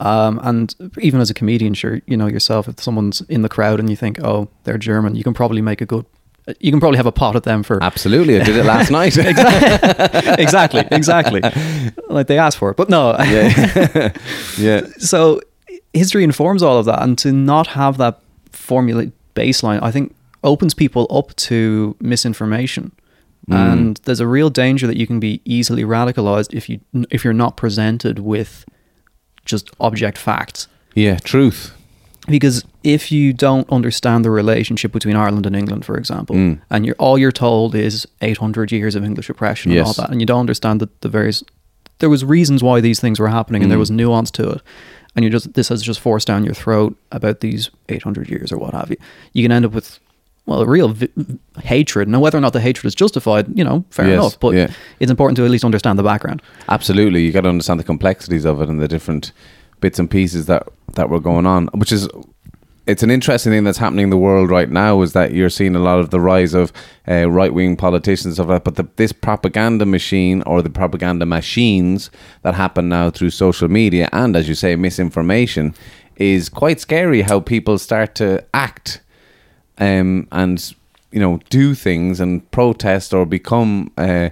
[0.00, 3.78] Um, and even as a comedian, sure, you know yourself, if someone's in the crowd
[3.78, 6.06] and you think, oh, they're German, you can probably make a good,
[6.58, 9.16] you can probably have a pot at them for Absolutely, I did it last night.
[10.38, 11.42] exactly, exactly.
[12.08, 13.14] like they asked for it, but no.
[13.18, 14.12] yeah,
[14.58, 15.40] yeah, so
[15.92, 18.20] history informs all of that, and to not have that
[18.52, 22.92] formula baseline, I think, opens people up to misinformation.
[23.52, 26.78] And there's a real danger that you can be easily radicalized if you
[27.10, 28.64] if you're not presented with
[29.50, 30.68] just object facts.
[30.94, 31.18] yeah.
[31.18, 31.72] Truth.
[32.28, 36.60] Because if you don't understand the relationship between Ireland and England, for example, Mm.
[36.70, 40.20] and you're all you're told is 800 years of English oppression and all that, and
[40.20, 41.42] you don't understand that the various
[41.98, 43.86] there was reasons why these things were happening, and there Mm.
[43.86, 44.60] was nuance to it,
[45.16, 48.58] and you just this has just forced down your throat about these 800 years or
[48.58, 48.96] what have you.
[49.32, 49.98] You can end up with
[50.50, 51.08] well, a real vi-
[51.62, 52.08] hatred.
[52.08, 54.40] Now, whether or not the hatred is justified, you know, fair Yes, enough.
[54.40, 54.70] But yeah.
[54.98, 56.42] it's important to at least understand the background.
[56.68, 59.32] Absolutely, you got to understand the complexities of it and the different
[59.80, 62.08] bits and pieces that that were going on, which is.
[62.86, 65.76] It's an interesting thing that's happening in the world right now is that you're seeing
[65.76, 66.72] a lot of the rise of
[67.06, 68.64] uh, right wing politicians of that.
[68.64, 72.10] But the, this propaganda machine or the propaganda machines
[72.42, 75.72] that happen now through social media and, as you say, misinformation
[76.16, 79.02] is quite scary how people start to act
[79.80, 80.74] um, and
[81.12, 84.28] you know do things and protest or become uh,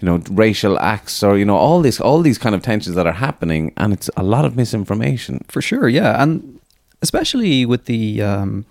[0.00, 3.06] you know racial acts or you know all this all these kind of tensions that
[3.06, 6.58] are happening and it's a lot of misinformation For sure, yeah, and
[7.02, 8.64] especially with the um,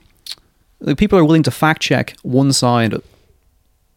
[0.82, 2.94] like people are willing to fact check one side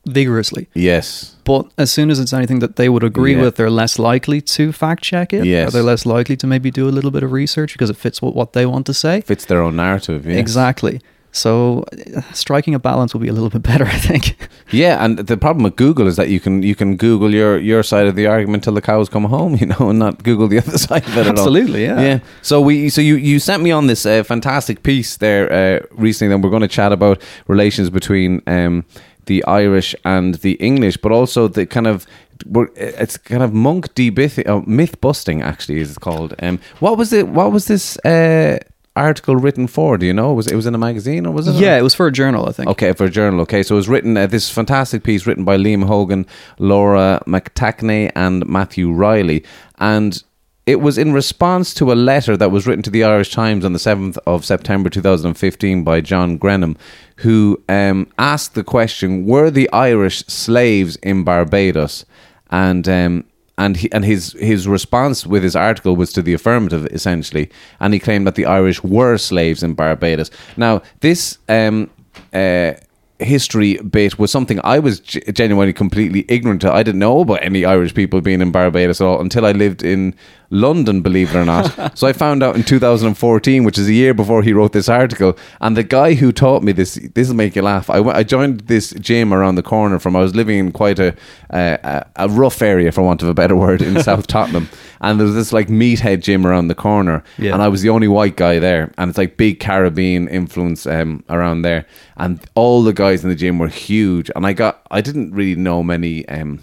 [0.07, 3.43] vigorously, yes but as soon as it's anything that they would agree Yeah.
[3.43, 5.45] with, they're less likely to fact check it.
[5.45, 5.73] Yes.
[5.73, 8.35] they're less likely to maybe do a little bit of research because it fits what,
[8.35, 9.21] what they want to say.
[9.21, 10.39] fits their own narrative yes.
[10.39, 11.01] Exactly.
[11.33, 11.85] So
[12.33, 14.37] striking a balance will be a little bit better, I think.
[14.73, 17.83] yeah and the problem with google is that you can you can google your your
[17.83, 20.59] side of the argument till the cows come home you know and not google the
[20.59, 21.33] other side of it at all.
[21.33, 22.01] Absolutely, yeah.
[22.01, 25.79] yeah so we so you you sent me on this uh, fantastic piece there uh,
[26.07, 28.85] recently and we're going to chat about relations between um
[29.27, 32.07] the irish and the english but also the kind of
[32.47, 36.97] we're- it's kind of monk debith uh, myth busting actually is it called um what
[36.97, 38.57] was it what was this uh
[38.97, 41.55] article written for do you know was it was in a magazine or was it
[41.55, 42.69] yeah, it was for a journal, I think.
[42.71, 43.41] Okay, for a journal.
[43.43, 46.27] Okay, so it was written uh, this fantastic piece written by Liam Hogan,
[46.59, 49.45] Laura McAtackney, and Matthew Reilly,
[49.79, 50.23] and
[50.67, 53.73] it was in response to a letter that was written to the Irish Times on
[53.73, 56.77] the 7th of September 2015 by John Grenham,
[57.17, 62.05] who um, asked the question Were the Irish slaves in Barbados?
[62.51, 62.89] And.
[62.89, 63.25] Um,
[63.61, 67.93] and he, and his his response with his article was to the affirmative essentially, and
[67.95, 70.31] he claimed that the Irish were slaves in Barbados.
[70.57, 71.91] Now this um,
[72.33, 72.73] uh,
[73.19, 76.73] history bit was something I was genuinely completely ignorant to.
[76.73, 79.83] I didn't know about any Irish people being in Barbados at all until I lived
[79.83, 80.15] in
[80.51, 81.97] London, believe it or not.
[81.99, 85.39] so I found out in 2014, which is a year before he wrote this article.
[85.61, 87.89] And the guy who taught me this, this will make you laugh.
[87.89, 90.99] I, went, I joined this gym around the corner from, I was living in quite
[90.99, 91.15] a,
[91.51, 94.69] a, a rough area, for want of a better word, in South Tottenham.
[95.01, 97.23] And there was this like meathead gym around the corner.
[97.39, 97.53] Yeah.
[97.53, 98.93] And I was the only white guy there.
[98.99, 101.87] And it's like big Caribbean influence um, around there.
[102.17, 104.31] And all the guys in the gym were huge.
[104.35, 106.29] And I got, I didn't really know many.
[106.29, 106.61] Um,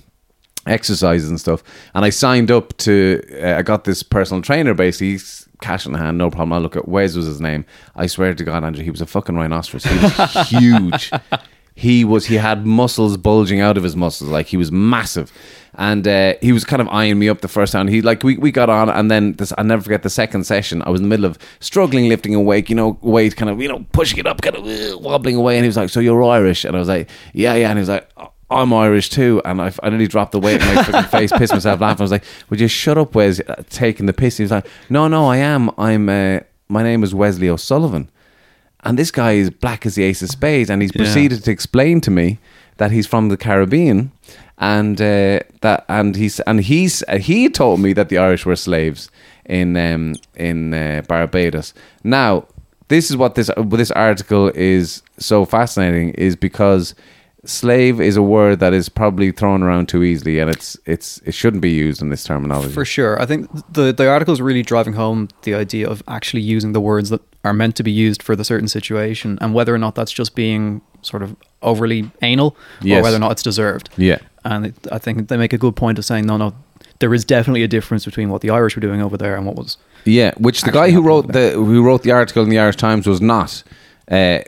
[0.70, 1.64] exercises and stuff.
[1.94, 5.12] And I signed up to, uh, I got this personal trainer basically.
[5.12, 6.54] He's cash in hand, no problem.
[6.54, 7.66] I look at Wes was his name.
[7.96, 9.84] I swear to God, Andrew, he was a fucking rhinoceros.
[9.84, 11.12] He was huge.
[11.76, 14.30] He was, he had muscles bulging out of his muscles.
[14.30, 15.32] Like he was massive.
[15.80, 17.88] And uh, he was kind of eyeing me up the first time.
[17.88, 20.82] He like we, we got on, and then this I'll never forget the second session.
[20.82, 23.62] I was in the middle of struggling lifting a weight, you know, weight kind of
[23.62, 25.56] you know pushing it up, kind of uh, wobbling away.
[25.56, 27.82] And he was like, "So you're Irish?" And I was like, "Yeah, yeah." And he
[27.82, 28.10] was like,
[28.50, 31.54] I'm Irish too, and I, I nearly dropped the weight in my fucking face, pissed
[31.54, 32.02] myself laughing.
[32.02, 33.42] I was like, "Would you shut up, Wes?
[33.42, 35.70] uh, Taking the piss." He was like, "No, no, I am.
[35.78, 36.08] I'm.
[36.08, 38.10] Uh, my name is Wesley O'Sullivan."
[38.84, 41.04] And this guy is black as the ace of spades, and he's Yeah.
[41.04, 42.38] proceeded to explain to me
[42.78, 44.12] that he's from the Caribbean,
[44.58, 48.56] and uh, that and he's and he's uh, he told me that the Irish were
[48.56, 49.10] slaves
[49.46, 51.74] in um, in uh, Barbados.
[52.04, 52.46] Now,
[52.88, 56.96] this is what this uh, this article is so fascinating is because
[57.48, 61.34] slave is a word that is probably thrown around too easily, and it's it's it
[61.34, 62.72] shouldn't be used in this terminology.
[62.74, 63.20] For sure.
[63.22, 66.82] I think the the article is really driving home the idea of actually using the
[66.82, 69.96] words that are meant to be used for the certain situation and whether or not
[69.96, 73.00] that's just being sort of overly anal Yes.
[73.00, 73.90] or whether or not it's deserved.
[73.98, 74.18] Yeah.
[74.44, 76.54] And it, I think they make a good point of saying, no, no,
[77.00, 79.56] there is definitely a difference between what the Irish were doing over there and what
[79.56, 79.78] was.
[80.06, 83.08] Yeah, which the guy who wrote the who wrote the article in the Irish Times
[83.08, 83.64] was not.
[84.10, 84.40] Uh,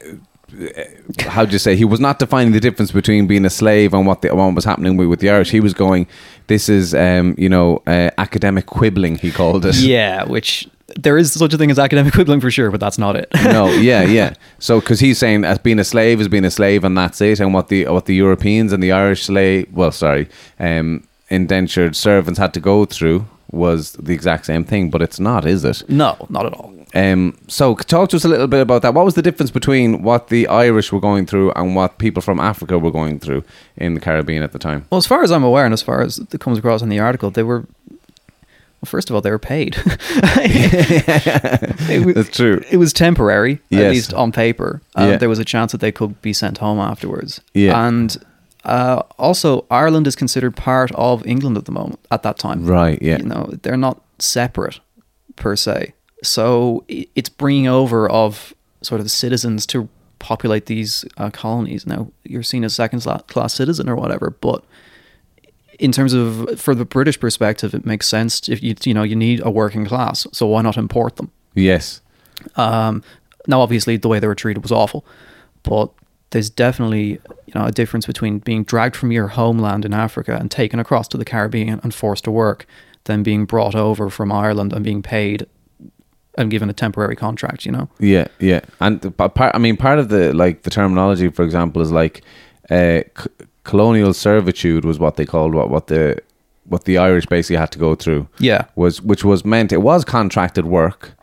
[1.27, 1.75] how do you say?
[1.75, 4.65] He was not defining the difference between being a slave and what the, what was
[4.65, 5.51] happening with, with the Irish.
[5.51, 6.07] He was going,
[6.47, 9.75] "This is, um, you know, uh, academic quibbling." He called it.
[9.75, 13.15] Yeah, which there is such a thing as academic quibbling for sure, but that's not
[13.15, 13.29] it.
[13.35, 14.33] no, yeah, yeah.
[14.59, 17.39] So, because he's saying as being a slave is being a slave, and that's it.
[17.39, 20.27] And what the what the Europeans and the Irish slave, well, sorry,
[20.59, 25.45] um, indentured servants had to go through was the exact same thing, but it's not,
[25.45, 25.83] is it?
[25.89, 26.73] no, not at all.
[26.95, 28.93] Um, so, talk to us a little bit about that.
[28.95, 32.39] What was the difference between what the Irish were going through and what people from
[32.39, 33.43] Africa were going through
[33.77, 34.85] in the Caribbean at the time?
[34.89, 36.99] Well, as far as I'm aware, and as far as it comes across in the
[36.99, 37.65] article, they were.
[38.81, 39.75] Well, first of all, they were paid.
[41.91, 42.63] It was- That's true.
[42.69, 44.81] It was temporary, at least on paper.
[44.95, 45.17] Um, Yeah.
[45.17, 47.41] There was a chance that they could be sent home afterwards.
[47.53, 47.87] Yeah.
[47.87, 48.17] And
[48.65, 51.99] uh, also, Ireland is considered part of England at the moment.
[52.11, 53.17] At that time, Right, yeah.
[53.17, 54.79] You know, they're not separate
[55.35, 55.93] per se.
[56.23, 59.87] So it's bringing over of sort of the citizens to
[60.19, 61.87] populate these uh, colonies.
[61.87, 64.65] Now you're seen as second class citizen or whatever, but
[65.79, 69.15] in terms of for the British perspective, it makes sense if you you know you
[69.15, 71.31] need a working class, so why not import them?
[71.55, 72.01] Yes.
[72.55, 73.01] Um,
[73.47, 75.05] now, obviously, the way they were treated was awful,
[75.63, 75.89] but
[76.31, 80.49] there's definitely you know a difference between being dragged from your homeland in Africa and
[80.51, 82.65] taken across to the Caribbean and forced to work,
[83.05, 85.47] than being brought over from Ireland and being paid
[86.37, 87.65] and given a temporary contract.
[87.65, 89.53] You know, Yeah, yeah, and part.
[89.53, 92.21] I mean, part of the like the terminology, for example, is like
[92.69, 93.29] uh, c-
[93.63, 96.19] colonial servitude was what they called what what the
[96.65, 98.27] what the Irish basically had to go through.
[98.39, 98.65] Yeah.
[98.75, 101.13] was which was meant it was contracted work.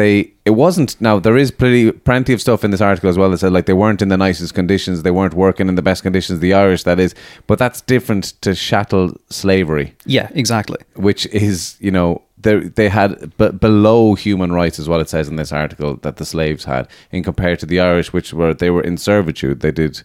[0.00, 3.30] They it wasn't now there is pretty plenty of stuff in this article as well
[3.30, 6.02] that said like they weren't in the nicest conditions, they weren't working in the best
[6.02, 6.40] conditions.
[6.40, 7.14] The Irish, that is,
[7.46, 10.78] but that's different to chattel slavery yeah, exactly.
[11.08, 15.28] which is you know they they had b- below human rights is what it says
[15.28, 18.70] in this article that the slaves had in compared to the Irish which were they
[18.70, 20.02] were in servitude they did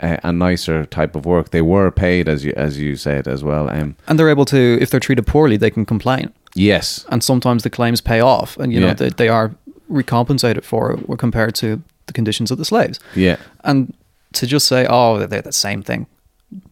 [0.00, 3.40] a, a nicer type of work they were paid as you as you said as
[3.44, 6.32] well um And they're able to, if they're treated poorly, they can complain.
[6.58, 8.94] Yes and sometimes the claims pay off, and you know Yeah.
[8.94, 9.50] they, they are
[9.88, 12.98] recompensated for compared to the conditions of the slaves.
[13.14, 13.92] yeah And
[14.32, 16.06] to just say, "Oh, they're the same thing,"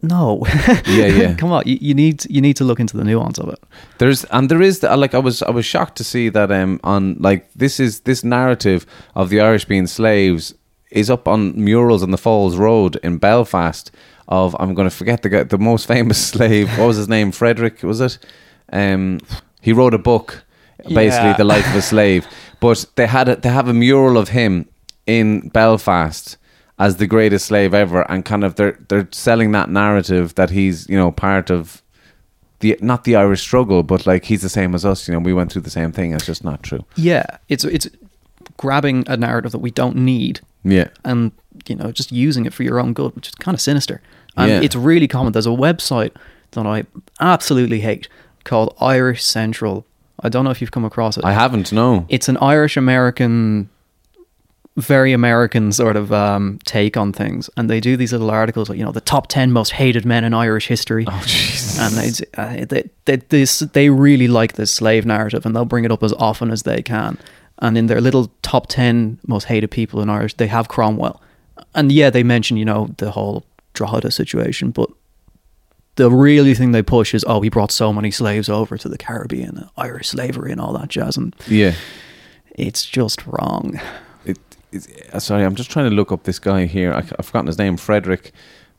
[0.03, 0.43] no.
[0.87, 1.35] Yeah, yeah.
[1.35, 3.59] Come on, you, you need you need to look into the nuance of it.
[3.99, 6.79] There's and there is the, like I was I was shocked to see that um
[6.85, 10.55] on like this is this narrative of the Irish being slaves
[10.91, 13.91] is up on murals on the Falls Road in Belfast
[14.29, 17.33] of I'm going to forget the guy the most famous slave what was his name
[17.33, 18.19] Frederick was it
[18.73, 19.21] um
[19.65, 20.45] He wrote a book,
[20.79, 21.37] basically Yeah.
[21.37, 22.27] the life of a slave.
[22.61, 24.67] But they had a, they have a mural of him
[25.07, 26.39] in Belfast
[26.79, 30.89] as the greatest slave ever, and kind of they're they're selling that narrative that he's
[30.89, 31.83] you know part of
[32.61, 35.07] the not the Irish struggle, but like he's the same as us.
[35.09, 36.15] You know, we went through the same thing.
[36.15, 36.85] It's just not true.
[36.97, 37.89] Yeah, it's it's
[38.57, 40.89] grabbing a narrative that we don't need Yeah.
[41.05, 41.33] and
[41.69, 44.01] you know just using it for your own good, which is kind of sinister.
[44.37, 44.61] And Yeah.
[44.63, 45.33] it's really common.
[45.33, 46.13] There's a website
[46.53, 46.85] that I
[47.21, 48.09] absolutely hate
[48.45, 49.87] called Irish Central.
[50.21, 51.25] I don't know if you've come across it.
[51.25, 51.73] I haven't.
[51.73, 52.07] No.
[52.09, 53.69] It's an Irish American,
[54.77, 58.79] very American sort of um, take on things, and they do these little articles like
[58.79, 61.05] you know the top ten most hated men in Irish history.
[61.09, 61.79] Oh Jesus.
[61.79, 65.85] And they, uh, they, they, this, they really like this slave narrative, and they'll bring
[65.85, 67.19] it up as often as they can.
[67.59, 71.21] And in their little top ten most hated people in Irish, they have Cromwell.
[71.75, 74.89] And yeah, they mention you know the whole Drogheda situation, but
[75.97, 78.99] the really thing they push is oh, he brought so many slaves over to the
[78.99, 81.75] Caribbean, uh, Irish slavery, and all that jazz, and yeah.
[82.55, 83.81] it's just wrong.
[84.25, 84.39] It,
[85.13, 86.93] uh, sorry, I'm just trying to look up this guy here.
[86.93, 87.77] I, I've forgotten his name.
[87.77, 88.33] Frederick.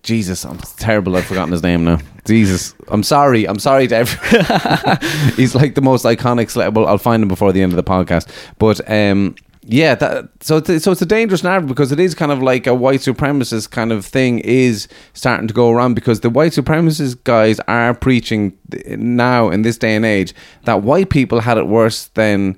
[0.04, 1.16] Jesus, I'm terrible.
[1.16, 1.98] I've forgotten his name now.
[2.26, 3.48] Jesus, I'm sorry.
[3.48, 5.00] I'm sorry to everyone.
[5.36, 6.76] He's like the most iconic celeb.
[6.76, 8.30] Well, I'll find him before the end of the podcast.
[8.60, 9.34] But um,
[9.68, 12.68] yeah, that, so it's, so it's a dangerous narrative because it is kind of like
[12.68, 17.24] a white supremacist kind of thing is starting to go around because the white supremacist
[17.24, 18.56] guys are preaching
[18.90, 20.34] now in this day and age
[20.66, 22.58] that white people had it worse than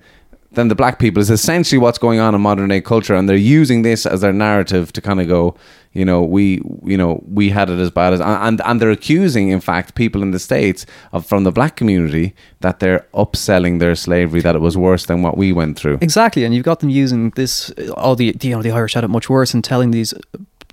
[0.57, 3.47] than the black people is essentially what's going on in modern day culture and they're
[3.59, 5.55] using this as their narrative to kind of go
[5.93, 9.49] you know we you know we had it as bad as and and they're accusing
[9.49, 13.95] in fact people in the states of from the black community that they're upselling their
[13.95, 16.89] slavery that it was worse than what we went through Exactly, and you've got them
[16.89, 17.69] using this.
[17.95, 20.13] All the you know the Irish had it much worse, and telling these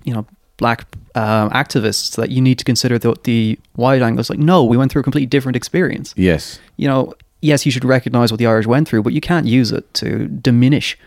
[0.03, 0.25] you know
[0.57, 4.21] black um, activists that you need to consider the the wide angle.
[4.21, 6.13] It's like no, we went through a completely different experience.
[6.15, 9.47] yes You know, yes, you should recognize what the Irish went through, but you can't
[9.47, 10.97] use it to diminish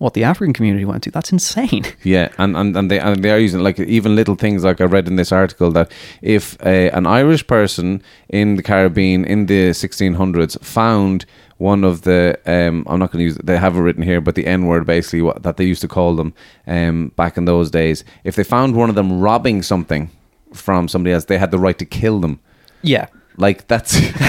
[0.00, 1.12] what the African community went through.
[1.12, 1.84] That's insane.
[2.02, 4.84] Yeah, and, and, and they and they are using like even little things like I
[4.84, 9.70] read in this article that if a, an Irish person in the Caribbean in the
[9.70, 11.26] 1600s found
[11.58, 14.34] one of the um, I'm not going to use they have it written here, but
[14.34, 16.32] the N word basically what, that they used to call them
[16.66, 18.02] um, back in those days.
[18.24, 20.10] If they found one of them robbing something
[20.54, 22.40] from somebody else, they had the right to kill them.
[22.80, 23.08] Yeah.
[23.40, 23.94] Like that's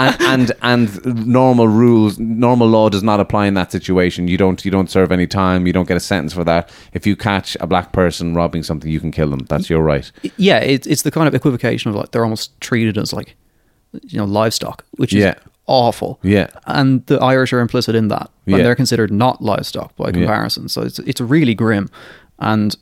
[0.00, 4.26] and, and and normal rules, normal law does not apply in that situation.
[4.26, 5.66] You don't you don't serve any time.
[5.66, 6.70] You don't get a sentence for that.
[6.94, 9.40] If you catch a black person robbing something, you can kill them.
[9.48, 10.10] That's your right.
[10.36, 13.36] Yeah, it, it's the kind of equivocation of like they're almost treated as like
[14.02, 15.34] you know livestock, which is Yeah.
[15.66, 16.18] awful.
[16.22, 16.48] Yeah.
[16.66, 18.62] and the Irish are implicit in that, and Yeah.
[18.64, 20.68] they're considered not livestock by comparison.
[20.68, 21.90] So it's it's really grim
[22.38, 22.76] and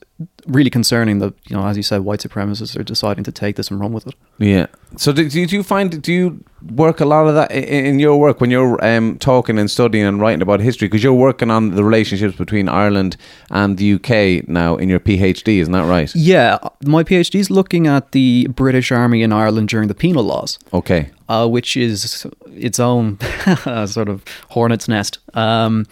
[0.46, 3.70] really concerning that you know, as you said, white supremacists are deciding to take this
[3.70, 4.14] and run with it.
[4.38, 4.66] Yeah.
[4.96, 8.40] So do, do you find do you work a lot of that in your work
[8.40, 11.84] when you're um, talking and studying and writing about history because you're working on the
[11.84, 13.16] relationships between Ireland
[13.50, 16.14] and the UK now in your PhD, isn't that right?
[16.14, 20.58] Yeah, my PhD is looking at the British Army in Ireland during the penal laws.
[20.72, 21.10] Okay.
[21.28, 23.18] uh, which is its own
[23.86, 25.18] sort of hornet's nest.
[25.34, 25.86] Um,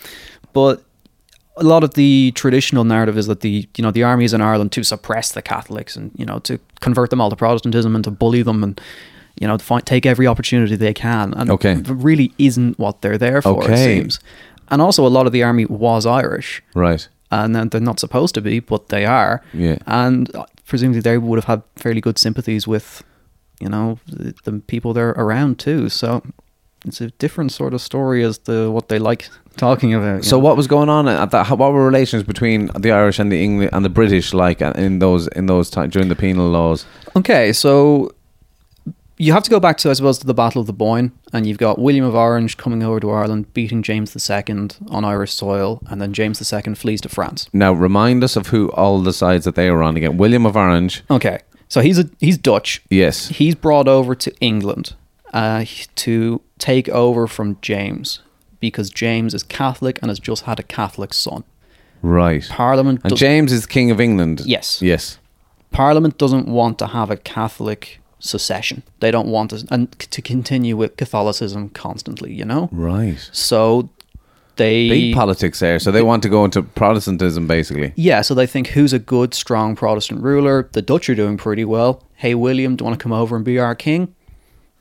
[0.52, 0.82] but
[1.56, 4.40] a lot of the traditional narrative is that the you know the army is in
[4.40, 8.04] Ireland to suppress the Catholics and you know to convert them all to Protestantism and
[8.04, 8.80] to bully them and
[9.40, 11.34] you know to find, take every opportunity they can.
[11.34, 11.72] And Okay.
[11.72, 13.62] it really isn't what they're there for.
[13.62, 13.84] It Okay.
[14.00, 14.20] seems.
[14.68, 17.08] And also, a lot of the army was Irish Right.
[17.30, 19.42] and then they're not supposed to be, but they are.
[19.52, 19.78] Yeah.
[19.86, 23.02] And uh, presumably they would have had fairly good sympathies with,
[23.60, 25.88] you know, the, the people they're around too.
[25.88, 26.22] So
[26.86, 30.24] it's a different sort of story as to what they like talking about.
[30.24, 30.44] So know.
[30.44, 31.46] what was going on at that?
[31.46, 34.72] how- What were relations between the Irish and the English and the British like uh,
[34.76, 36.86] in those in those during the penal laws?
[37.16, 38.10] Okay, so
[39.18, 41.46] you have to go back to, I suppose, to the Battle of the Boyne, and
[41.46, 45.82] you've got William of Orange coming over to Ireland, beating James II on Irish soil,
[45.90, 47.46] and then James II flees to France.
[47.52, 50.16] Now remind us of who all the sides that they were on again.
[50.16, 51.02] William of Orange.
[51.10, 52.82] Okay, so he's a he's Dutch.
[52.88, 53.28] Yes.
[53.28, 54.94] He's brought over to England
[55.32, 55.64] uh,
[55.96, 58.20] to take over from James
[58.60, 61.44] because James is Catholic and has just had a Catholic son.
[62.02, 62.46] Right.
[62.48, 64.42] Parliament, And James is King of England.
[64.46, 64.80] Yes.
[64.82, 65.18] Yes.
[65.70, 68.82] Parliament doesn't want to have a Catholic secession.
[69.00, 72.32] They don't want to, and to continue with Catholicism constantly.
[72.32, 73.18] You know, Right.
[73.32, 73.88] so
[74.56, 75.78] they Big politics there.
[75.78, 77.92] So they want to go into Protestantism basically.
[77.96, 80.68] Yeah, so they think who's a good, strong Protestant ruler?
[80.72, 82.02] The Dutch are doing pretty well.
[82.16, 84.14] Hey, William, do you want to come over and be our king?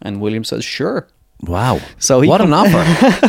[0.01, 1.07] And William says, sure.
[1.43, 1.79] Wow.
[1.99, 2.83] So he what an offer.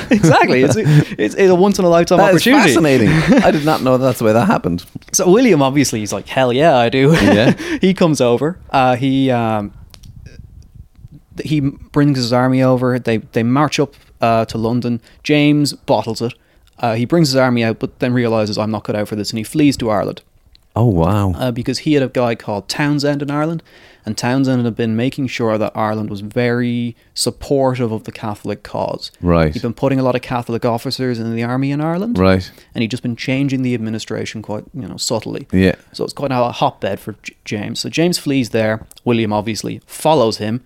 [0.14, 0.62] exactly.
[0.64, 2.68] It's, it's, it's a once in a lifetime That opportunity.
[2.68, 3.08] fascinating.
[3.44, 4.84] I did not know that's the way that happened.
[5.12, 7.12] So William obviously he's like, hell yeah, I do.
[7.12, 7.52] Yeah.
[7.80, 8.58] he comes over.
[8.70, 9.72] Uh, he um,
[11.44, 12.98] he brings his army over.
[12.98, 15.00] They they march up uh, to London.
[15.22, 16.34] James bottles it.
[16.78, 19.30] Uh, he brings his army out, but then realizes I'm not cut out for this,
[19.30, 20.22] and he flees to Ireland
[20.74, 21.32] Oh wow.
[21.32, 23.62] uh, because he had a guy called Townsend in Ireland,
[24.06, 29.10] and Townsend had been making sure that Ireland was very supportive of the Catholic cause.
[29.20, 29.52] Right.
[29.52, 32.50] He'd been putting a lot of Catholic officers in the army in Ireland, right.
[32.74, 35.46] and he'd just been changing the administration quite, you know, subtly.
[35.52, 35.74] Yeah.
[35.92, 37.80] So it's quite a hotbed for J- James.
[37.80, 38.86] So James flees there.
[39.04, 40.62] William obviously follows him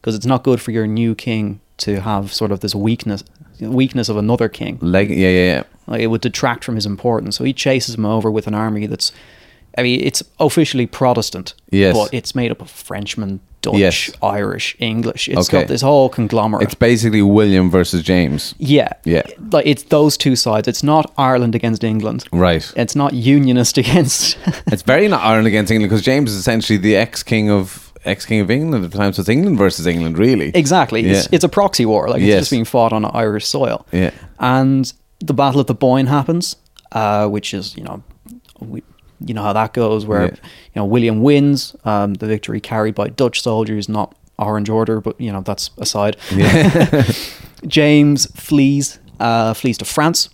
[0.00, 3.24] because it's not good for your new king to have sort of this weakness,
[3.60, 4.78] weakness of another king.
[4.80, 5.10] Leg.
[5.10, 5.62] Yeah, yeah, yeah.
[5.86, 7.36] Like it would detract from his importance.
[7.36, 9.12] So he chases him over with an army that's,
[9.76, 11.96] I mean, it's officially Protestant, Yes.
[11.96, 14.10] but it's made up of Frenchmen, Dutch, Yes.
[14.22, 15.28] Irish, English.
[15.28, 15.60] It's Okay.
[15.60, 16.62] got this whole conglomerate.
[16.64, 18.54] It's basically William versus James.
[18.58, 19.22] yeah, Yeah.
[19.52, 20.68] Like it's those two sides.
[20.68, 22.24] It's not Ireland against England.
[22.32, 22.70] Right.
[22.76, 24.36] It's not Unionist against.
[24.72, 28.26] It's very not Ireland against England because James is essentially the ex king of ex
[28.26, 29.12] king of England at the time.
[29.14, 30.50] So it's England versus England, really.
[30.54, 31.00] exactly.
[31.06, 31.34] It's, Yeah.
[31.36, 32.08] it's a proxy war.
[32.08, 32.40] Like it's Yes.
[32.42, 33.86] just being fought on Irish soil.
[33.92, 34.10] Yeah.
[34.38, 36.56] And the Battle of the Boyne happens,
[36.92, 38.02] uh, which is you know,
[38.60, 38.82] we,
[39.26, 40.30] you know how that goes, where Yeah.
[40.30, 45.20] you know William wins, um, the victory carried by Dutch soldiers, not Orange Order, but
[45.20, 46.16] you know that's aside.
[47.66, 50.28] James flees, uh, flees to France,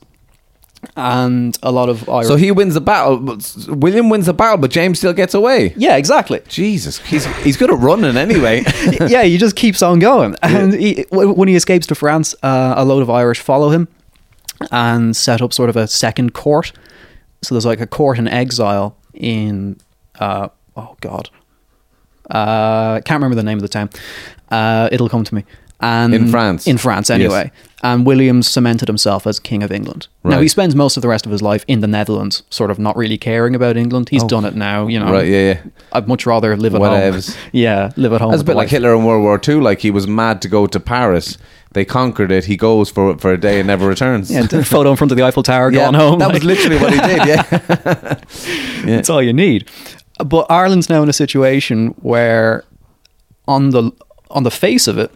[0.97, 2.27] and a lot of Irish.
[2.27, 3.39] So he wins the battle.
[3.69, 5.73] William wins the battle, but James still gets away.
[5.77, 6.41] yeah, exactly.
[6.49, 8.65] Jesus, he's he's good at running anyway.
[9.07, 10.35] yeah, he just keeps on going.
[10.43, 13.87] And he, when he escapes to France, uh, a load of Irish follow him
[14.73, 16.73] and set up sort of a second court.
[17.43, 19.79] So there's like a court in exile in,
[20.19, 21.31] uh, oh God,
[22.31, 23.91] uh, can't remember the name of the town.
[24.51, 25.45] Uh, it'll come to me.
[25.83, 26.67] And In France?
[26.67, 27.19] In France, Yes.
[27.19, 27.51] anyway.
[27.83, 30.09] And William cemented himself as King of England.
[30.23, 32.79] Now, he spends most of the rest of his life in the Netherlands, sort of
[32.79, 34.11] not really caring about England.
[34.11, 35.07] He's done it now, you know.
[35.07, 35.13] Oh.
[35.13, 35.27] right?
[35.27, 35.61] Yeah, yeah.
[35.93, 37.35] I'd much rather live at Whatevs.
[37.35, 37.49] home.
[37.53, 38.33] yeah, live at home.
[38.33, 38.69] That's a bit like.
[38.69, 39.55] Hitler in World War II.
[39.63, 41.39] Like he was mad to go to Paris.
[41.73, 42.47] They conquered it.
[42.47, 44.31] He goes for for a day and never returns.
[44.31, 46.19] Yeah, photo in front of the Eiffel Tower Yeah, going home.
[46.19, 47.27] That like- was literally what he did.
[47.29, 47.43] Yeah.
[48.97, 49.69] That's all you need.
[50.25, 52.65] But Ireland's now in a situation where,
[53.47, 53.93] on the
[54.31, 55.11] on the face of it,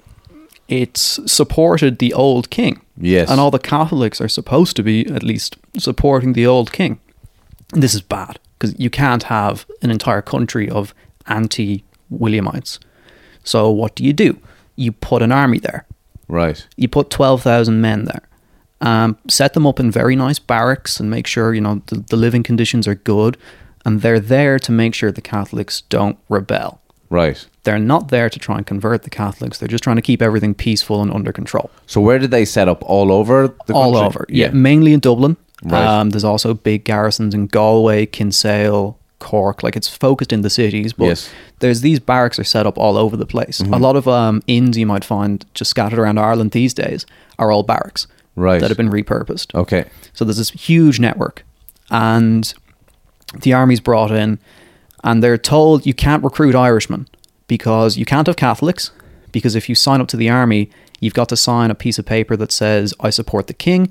[0.69, 2.81] it's supported the old king.
[2.97, 3.29] Yes.
[3.29, 7.01] and all the Catholics are supposed to be at least supporting the old king.
[7.73, 10.95] And this is bad because you can't have an entire country of
[11.27, 12.79] anti-Williamites.
[13.43, 14.39] So what do you do?
[14.77, 15.87] You put an army there.
[16.35, 16.67] Right.
[16.77, 18.23] you put 12,000 men there.
[18.81, 22.17] Um, set them up in very nice barracks and make sure, you know, the, the
[22.17, 23.37] living conditions are good.
[23.87, 26.81] And they're there to make sure the Catholics don't rebel.
[27.11, 27.47] Right.
[27.65, 29.59] They're not there to try and convert the Catholics.
[29.59, 31.71] They're just trying to keep everything peaceful and under control.
[31.87, 32.83] So where did they set up?
[32.85, 34.07] All over the All country?
[34.07, 34.27] over.
[34.29, 34.51] Yeah.
[34.51, 35.37] mainly in Dublin.
[35.63, 35.85] Right.
[35.85, 39.63] Um, there's also big garrisons in Galway, Kinsale, Cork.
[39.65, 41.21] Like it's focused in the cities, but Yes.
[41.29, 41.37] Mm-hmm.
[41.61, 43.61] there's these barracks are set up all over the place.
[43.61, 47.07] A lot of um, inns you might find just scattered around Ireland these days
[47.39, 48.07] are all barracks
[48.37, 48.61] Right.
[48.61, 49.55] that have been repurposed.
[49.55, 49.85] Okay.
[50.13, 51.45] So there's this huge network,
[51.91, 52.53] and
[53.41, 54.39] the army's brought in,
[55.03, 57.07] and they're told you can't recruit Irishmen
[57.49, 58.91] because you can't have Catholics.
[59.33, 60.71] Because if you sign up to the army,
[61.01, 63.91] you've got to sign a piece of paper that says I support the king,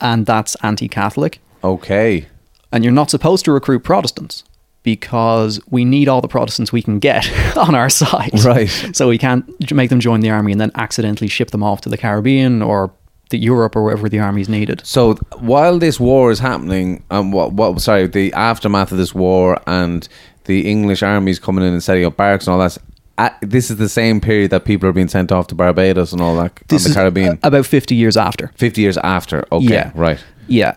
[0.00, 1.40] and that's anti-Catholic.
[1.64, 2.26] Okay.
[2.72, 4.44] And you're not supposed to recruit Protestants
[4.82, 8.30] because we need all the Protestants we can get on our side.
[8.44, 8.68] Right.
[8.92, 11.88] So we can't make them join the army and then accidentally ship them off to
[11.88, 12.92] the Caribbean or
[13.30, 14.82] the Europe or wherever the army is needed.
[14.86, 19.60] So while this war is happening, um, what, what, sorry, the aftermath of this war
[19.66, 20.08] and
[20.44, 22.78] the English armies coming in and setting up barracks and all that,
[23.18, 26.22] at, this is the same period that people are being sent off to Barbados and
[26.22, 27.38] all that This on the Caribbean.
[27.42, 28.52] about 50 years after.
[28.54, 29.44] 50 years after.
[29.50, 29.64] Okay.
[29.66, 29.90] Yeah.
[29.96, 30.22] Right.
[30.46, 30.76] Yeah.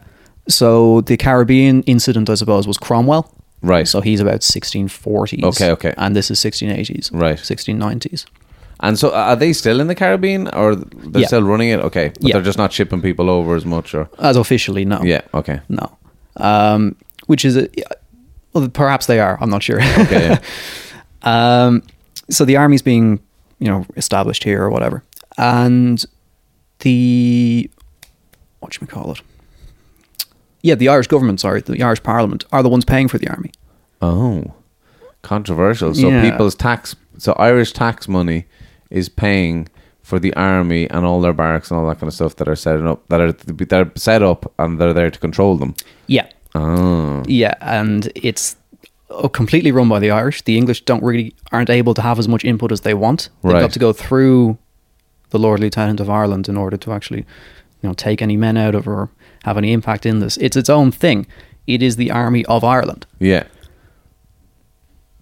[0.50, 3.32] So the Caribbean incident, I suppose, was Cromwell.
[3.62, 3.88] Right.
[3.88, 5.44] So he's about 1640s.
[5.44, 5.94] Okay, okay.
[5.98, 7.10] And this is 1680s.
[7.14, 7.38] Right.
[7.38, 8.26] 1690s.
[8.82, 11.28] And so are they still in the Caribbean or they're Yeah.
[11.28, 11.80] still running it?
[11.82, 12.10] Okay.
[12.10, 12.34] But Yeah.
[12.34, 14.10] they're just not shipping people over as much or.
[14.20, 15.02] As officially, no.
[15.04, 15.22] Yeah.
[15.34, 15.60] Okay.
[15.70, 15.98] No.
[16.38, 16.96] Um,
[17.28, 17.68] which is, a,
[18.54, 19.38] well, perhaps they are.
[19.42, 19.82] I'm not sure.
[19.82, 20.30] Okay.
[20.30, 20.40] yeah.
[21.22, 21.84] Um,
[22.30, 23.20] so the army's being,
[23.60, 25.04] you know, established here or whatever,
[25.38, 26.02] and
[26.80, 27.70] the
[28.62, 29.22] what should we call it?
[30.62, 33.52] Yeah, the Irish government, sorry, the Irish Parliament are the ones paying for the army.
[34.02, 34.54] Oh,
[35.22, 35.94] controversial.
[35.94, 36.30] So Yeah.
[36.30, 38.46] people's tax, so Irish tax money
[38.90, 39.68] is paying
[40.02, 42.56] for the army and all their barracks and all that kind of stuff that are
[42.56, 45.76] setting up that are they're set up and they're there to control them.
[46.08, 48.56] Yeah, Oh, yeah, and it's
[49.12, 50.42] uh, completely run by the Irish.
[50.44, 53.30] The English don't really aren't able to have as much input as they want.
[53.44, 53.62] They've Right.
[53.62, 54.58] got to go through
[55.30, 57.20] the Lord Lieutenant of Ireland in order to actually,
[57.82, 59.10] you know, take any men out of or
[59.44, 60.38] have any impact in this.
[60.38, 61.28] It's its own thing.
[61.68, 63.06] It is the army of Ireland.
[63.20, 63.44] yeah.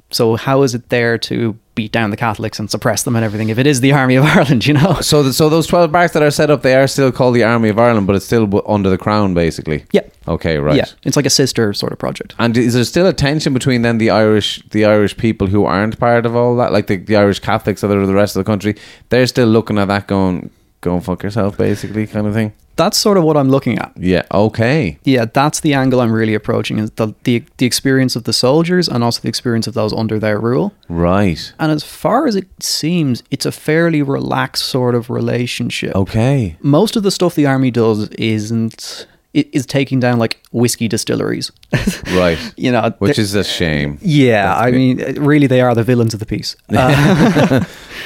[0.09, 3.49] So how is it there to beat down the Catholics and suppress them and everything.
[3.49, 4.95] If it is the Army of Ireland, you know.
[5.01, 7.43] So, th- so those twelve barracks that are set up, they are still called the
[7.43, 9.85] Army of Ireland, but it's still under the Crown, basically.
[9.93, 10.01] Yeah.
[10.27, 10.75] Okay, right.
[10.75, 12.33] Yeah, it's like a sister sort of project.
[12.39, 15.99] And is there still a tension between then the Irish, the Irish people who aren't
[15.99, 18.49] part of all that, like the, the Irish Catholics that are the rest of the
[18.51, 18.75] country?
[19.09, 20.49] They're still looking at that, going,
[20.87, 22.51] "Go and fuck yourself," basically, kind of thing.
[22.77, 23.91] That's sort of what I'm looking at.
[23.97, 24.23] Yeah.
[24.31, 24.97] Okay.
[25.03, 28.87] Yeah, that's the angle I'm really approaching is the, the the experience of the soldiers
[28.87, 30.67] and also the experience of those under their rule.
[30.87, 31.41] Right.
[31.59, 35.95] And as far as it seems, it's a fairly relaxed sort of relationship.
[35.95, 36.55] Okay.
[36.61, 41.51] Most of the stuff the army does isn't it is taking down like whiskey distilleries.
[42.23, 42.39] Right.
[42.57, 43.97] you know, Which is a shame.
[44.01, 44.97] yeah, I mean,
[45.31, 46.55] really, they are the villains of the piece.
[46.69, 47.63] Uh,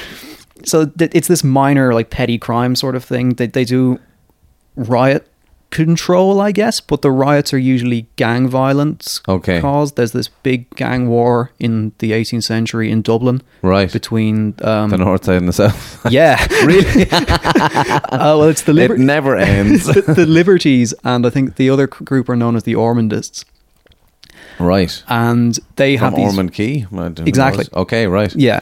[0.64, 3.30] so th- it's this minor, like petty crime sort of thing.
[3.30, 3.98] They they do
[4.76, 5.28] riot
[5.72, 9.20] control, I guess, but the riots are usually gang violence.
[9.26, 9.60] Okay.
[9.60, 9.96] caused.
[9.96, 13.42] There's this big gang war in the 18th century in Dublin.
[13.62, 13.92] Right.
[13.92, 16.06] Between um, The north side and the south.
[16.10, 17.10] yeah, really.
[17.10, 19.86] uh, well, it's the it never ends.
[19.86, 23.44] the, the Liberties, and I think the other group are known as the Ormondists,
[24.60, 25.02] right.
[25.08, 26.86] and they From have these Ormond Quay.
[26.92, 27.64] I don't know Exactly.
[27.74, 28.06] Okay.
[28.06, 28.34] Right.
[28.36, 28.60] Yeah.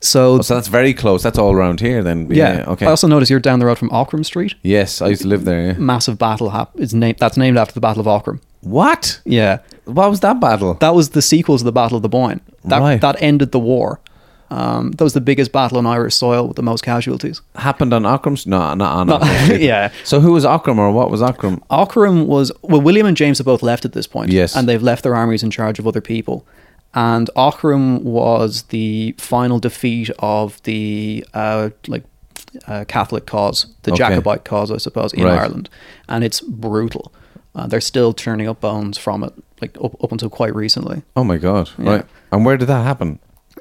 [0.00, 1.22] So, Oh, so that's very close.
[1.24, 2.28] That's all around here then.
[2.30, 2.64] yeah.
[2.68, 2.86] Okay.
[2.86, 4.54] I also noticed you're down the road from Aughrim Street.
[4.62, 5.60] yes, I used to live there.
[5.66, 5.72] Yeah.
[5.78, 8.40] Massive battle hap- is named that's named after the Battle of Aughrim.
[8.60, 9.20] What?
[9.24, 9.58] Yeah.
[9.86, 10.74] What was that battle?
[10.74, 12.40] That was the sequel to the Battle of the Boyne.
[12.64, 13.00] That Right.
[13.00, 14.00] that ended the war.
[14.50, 17.42] Um, that was the biggest battle on Irish soil with the most casualties.
[17.56, 18.46] happened on Aughrim's?
[18.46, 19.90] No, not on Aughrim yeah.
[20.04, 21.60] So who was Aughrim or what was Ockram?
[21.70, 24.30] Aughrim was well, William and James have both left at this point.
[24.30, 24.54] Yes.
[24.56, 26.46] and they've left their armies in charge of other people.
[26.94, 32.04] And Aughrim was the final defeat of the uh, like
[32.66, 33.98] uh, Catholic cause, the Okay.
[34.08, 35.38] Jacobite cause, I suppose, in Right.
[35.38, 35.68] Ireland,
[36.08, 37.12] and it's brutal.
[37.54, 41.24] Uh, they're still turning up bones from it, like up, up until quite recently, Oh
[41.24, 41.70] my god!
[41.78, 41.90] Yeah.
[41.90, 42.04] Right.
[42.32, 43.18] And where did that happen?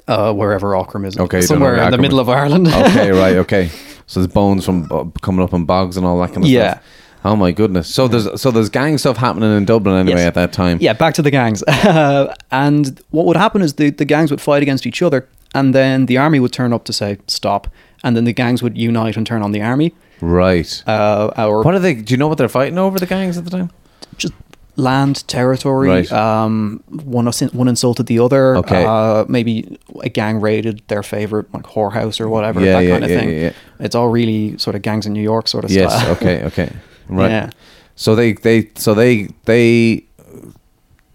[0.07, 2.67] uh, wherever Aughrim is, Okay, somewhere where in the middle of Ireland.
[2.67, 3.35] Okay, right.
[3.37, 3.69] Okay.
[4.05, 6.51] So there's bones from uh, coming up in bogs and all that kind of stuff.
[6.51, 6.71] Yeah.
[6.75, 6.83] stuff.
[7.27, 7.93] Oh my goodness!
[7.93, 10.27] So there's so there's gang stuff happening in Dublin anyway Yes.
[10.27, 10.77] at that time.
[10.79, 11.61] Yeah, back to the gangs.
[12.51, 16.05] and what would happen is the, the gangs would fight against each other, and then
[16.05, 17.67] the army would turn up to say stop,
[18.03, 19.93] and then the gangs would unite and turn on the army.
[20.21, 20.83] Right.
[20.87, 21.95] Uh, or what are they?
[21.95, 22.97] Do you know what they're fighting over?
[22.99, 23.71] The gangs at the time?
[24.17, 24.33] just
[24.77, 25.89] land, territory.
[25.89, 26.11] Right.
[26.11, 28.55] Um, one one insulted the other.
[28.57, 28.85] Okay.
[28.85, 32.61] Uh, maybe a gang raided their favorite like whorehouse or whatever.
[32.61, 33.53] Yeah, that yeah, kind of yeah, thing.
[33.79, 35.91] It's all really sort of gangs in New York sort of Yes.
[35.93, 36.11] style.
[36.15, 36.43] Okay.
[36.47, 36.71] Okay.
[37.09, 37.29] Right.
[37.31, 37.49] Yeah.
[37.95, 40.03] So they they so they they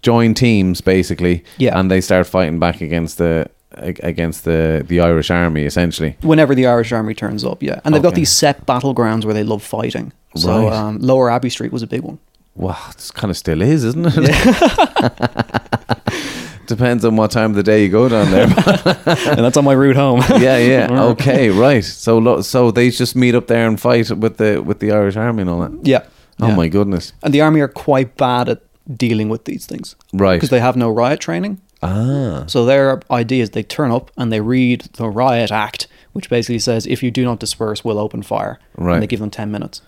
[0.01, 1.43] join teams basically.
[1.57, 1.77] Yeah.
[1.79, 6.17] And they start fighting back against the ag- against the the Irish army essentially.
[6.21, 9.43] Whenever the Irish army turns up, yeah, and they've got these set battlegrounds where they
[9.43, 10.11] love fighting.
[10.35, 10.73] So Right.
[10.73, 12.17] um, Lower Abbey Street was a big one.
[12.55, 14.13] Wow, this kind of still is, isn't it?
[16.67, 18.43] Depends on what time of the day you go down there.
[18.47, 20.21] and that's on my route home.
[20.41, 20.87] yeah, yeah.
[21.11, 21.83] Okay, right.
[21.83, 25.15] So lo- so they just meet up there and fight with the with the Irish
[25.17, 25.85] army and all that.
[25.85, 26.03] yeah.
[26.39, 26.55] Oh Yeah.
[26.55, 27.13] my goodness.
[27.21, 28.61] And the army are quite bad at
[28.97, 29.95] dealing with these things.
[30.13, 30.35] Right.
[30.37, 31.59] Because they have no riot training.
[31.83, 32.45] Ah.
[32.47, 36.59] So their idea is they turn up and they read the riot act, which basically
[36.59, 38.57] says if you do not disperse, we'll open fire.
[38.77, 38.93] Right.
[38.95, 39.81] And they give them ten minutes.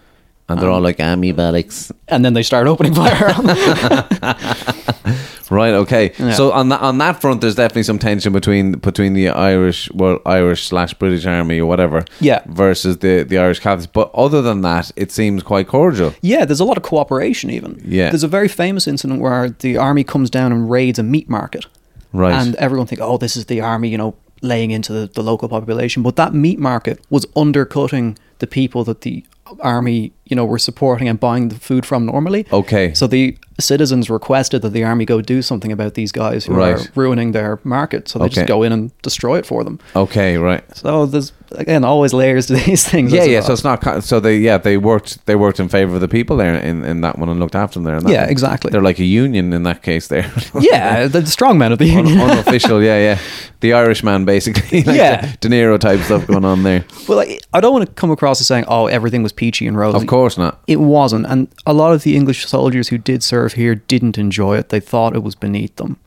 [0.47, 1.91] And they're all like ah, army barracks.
[2.07, 3.33] And then they start opening fire.
[3.35, 4.35] on them.
[5.49, 5.73] Right.
[5.73, 6.11] Okay.
[6.17, 6.33] Yeah.
[6.33, 10.19] So on that on that front, there's definitely some tension between between the Irish, well,
[10.25, 12.41] Irish slash British Army or whatever, Yeah.
[12.47, 13.85] versus the the Irish Catholics.
[13.85, 16.13] But other than that, it seems quite cordial.
[16.21, 17.79] yeah, there's a lot of cooperation even.
[17.85, 18.09] Yeah.
[18.09, 21.65] There's a very famous incident where the army comes down and raids a meat market.
[22.11, 22.33] Right.
[22.33, 25.47] And everyone think, oh, this is the army, you know, laying into the, the local
[25.49, 26.01] population.
[26.01, 29.23] But that meat market was undercutting the people that the
[29.59, 32.45] army, you know, were supporting and buying the food from normally.
[32.51, 32.93] Okay.
[32.93, 36.75] So the citizens requested that the army go do something about these guys who Right.
[36.75, 38.09] are ruining their market.
[38.09, 38.35] So they Okay.
[38.35, 39.79] just go in and destroy it for them.
[39.95, 40.37] okay.
[40.37, 40.63] Right.
[40.75, 43.13] So there's again always layers to these things.
[43.13, 43.39] Yeah, yeah.
[43.41, 44.03] So it's not.
[44.03, 45.25] So they, yeah, they worked.
[45.25, 47.79] They worked in favor of the people there in, in that one and looked after
[47.79, 48.11] them there.
[48.11, 48.29] Yeah, one.
[48.31, 48.71] exactly.
[48.71, 50.07] They're like a union in that case.
[50.07, 50.29] There.
[50.59, 52.29] yeah, the strong men of the Un- union.
[52.29, 52.81] unofficial.
[52.83, 53.19] Yeah, yeah.
[53.61, 54.83] The Irishman, basically.
[54.83, 55.33] like Yeah.
[55.39, 56.83] De Niro type stuff going on there.
[57.07, 59.77] Well, like, I don't want to come across as saying, "Oh, everything was peachy and
[59.77, 60.61] rosy." Course not.
[60.65, 64.57] it wasn't, and a lot of the English soldiers who did serve here didn't enjoy
[64.57, 64.69] it.
[64.69, 65.99] They thought it was beneath them.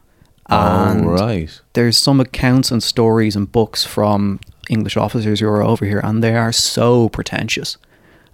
[0.48, 1.60] Oh, and oh, right.
[1.74, 4.40] there's some accounts and stories and books from
[4.70, 7.76] English officers who are over here, and they are so pretentious.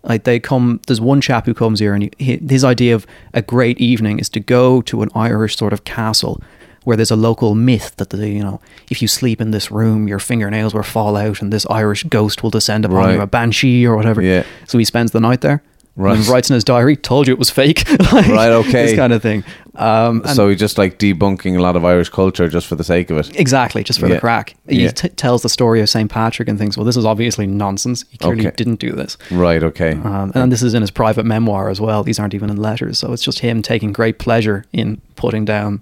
[0.05, 3.43] Like they come, there's one chap who comes here, and he, his idea of a
[3.43, 6.41] great evening is to go to an Irish sort of castle
[6.85, 8.61] where there's a local myth that the, you know
[8.91, 12.43] if you sleep in this room, your fingernails will fall out, and this Irish ghost
[12.43, 13.15] will descend upon Right.
[13.15, 14.23] you, a banshee or whatever.
[14.23, 14.45] Yeah.
[14.67, 15.63] So he spends the night there.
[15.97, 16.17] Right.
[16.19, 17.89] And writes in his diary, told you it was fake.
[18.13, 18.87] Like, Right, okay.
[18.87, 19.45] This kind of thing.
[19.77, 23.11] Um, so he's just like debunking a lot of Irish culture just for the sake
[23.11, 23.39] of it.
[23.39, 24.15] Exactly, just for Yeah.
[24.15, 24.57] the crack.
[24.69, 24.91] He Yeah.
[24.91, 26.11] t- tells the story of St.
[26.11, 28.05] Patrick and thinks, well, this is obviously nonsense.
[28.11, 28.57] He clearly Okay.
[28.57, 29.17] didn't do this.
[29.31, 29.63] Right.
[29.63, 29.93] Okay.
[29.93, 32.03] Um, and this is in his private memoir as well.
[32.03, 32.99] These aren't even in letters.
[32.99, 35.81] So it's just him taking great pleasure in putting down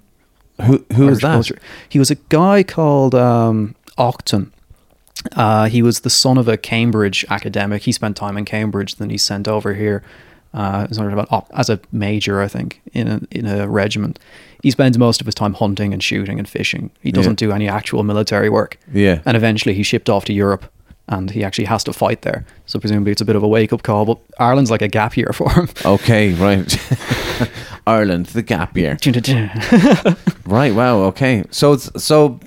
[0.61, 1.33] who who is Irish that?
[1.33, 1.59] culture.
[1.89, 4.51] He was a guy called um, Octon.
[5.35, 7.83] Uh, he was the son of a Cambridge academic.
[7.83, 10.03] He spent time in Cambridge, then he's sent over here
[10.53, 14.19] uh, sort of an op- as a major, I think, in a, in a regiment.
[14.61, 16.91] He spends most of his time hunting and shooting and fishing.
[17.01, 18.77] He doesn't do any actual military work.
[18.93, 19.21] Yeah.
[19.25, 20.71] And eventually he's shipped off to Europe
[21.09, 22.45] and he actually has to fight there.
[22.65, 25.17] So presumably it's a bit of a wake up call, but Ireland's like a gap
[25.17, 25.69] year for him.
[25.85, 26.33] Okay.
[26.33, 26.77] Right.
[27.87, 28.97] Ireland, the gap year.
[30.45, 30.73] Right.
[30.75, 30.99] Wow.
[31.03, 31.43] Okay.
[31.51, 32.39] So it's so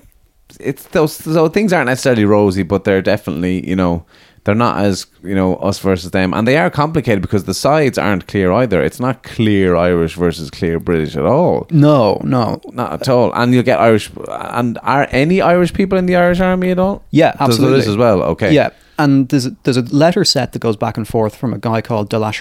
[0.60, 4.04] it's those so things aren't necessarily rosy, but they're definitely you know
[4.46, 7.98] they're not as you know us versus them, and they are complicated because the sides
[7.98, 8.80] aren't clear either.
[8.82, 11.66] It's not clear Irish versus clear British at all.
[11.70, 12.60] no, no.
[12.72, 13.32] Not at all.
[13.34, 14.10] And you'll get Irish.
[14.28, 17.02] And are any Irish people in the Irish army at all?
[17.10, 17.78] Yeah, There's absolutely.
[17.80, 18.22] this as well.
[18.22, 18.52] Okay.
[18.54, 21.58] Yeah, and there's a, there's a letter set that goes back and forth from a
[21.58, 22.32] guy called de la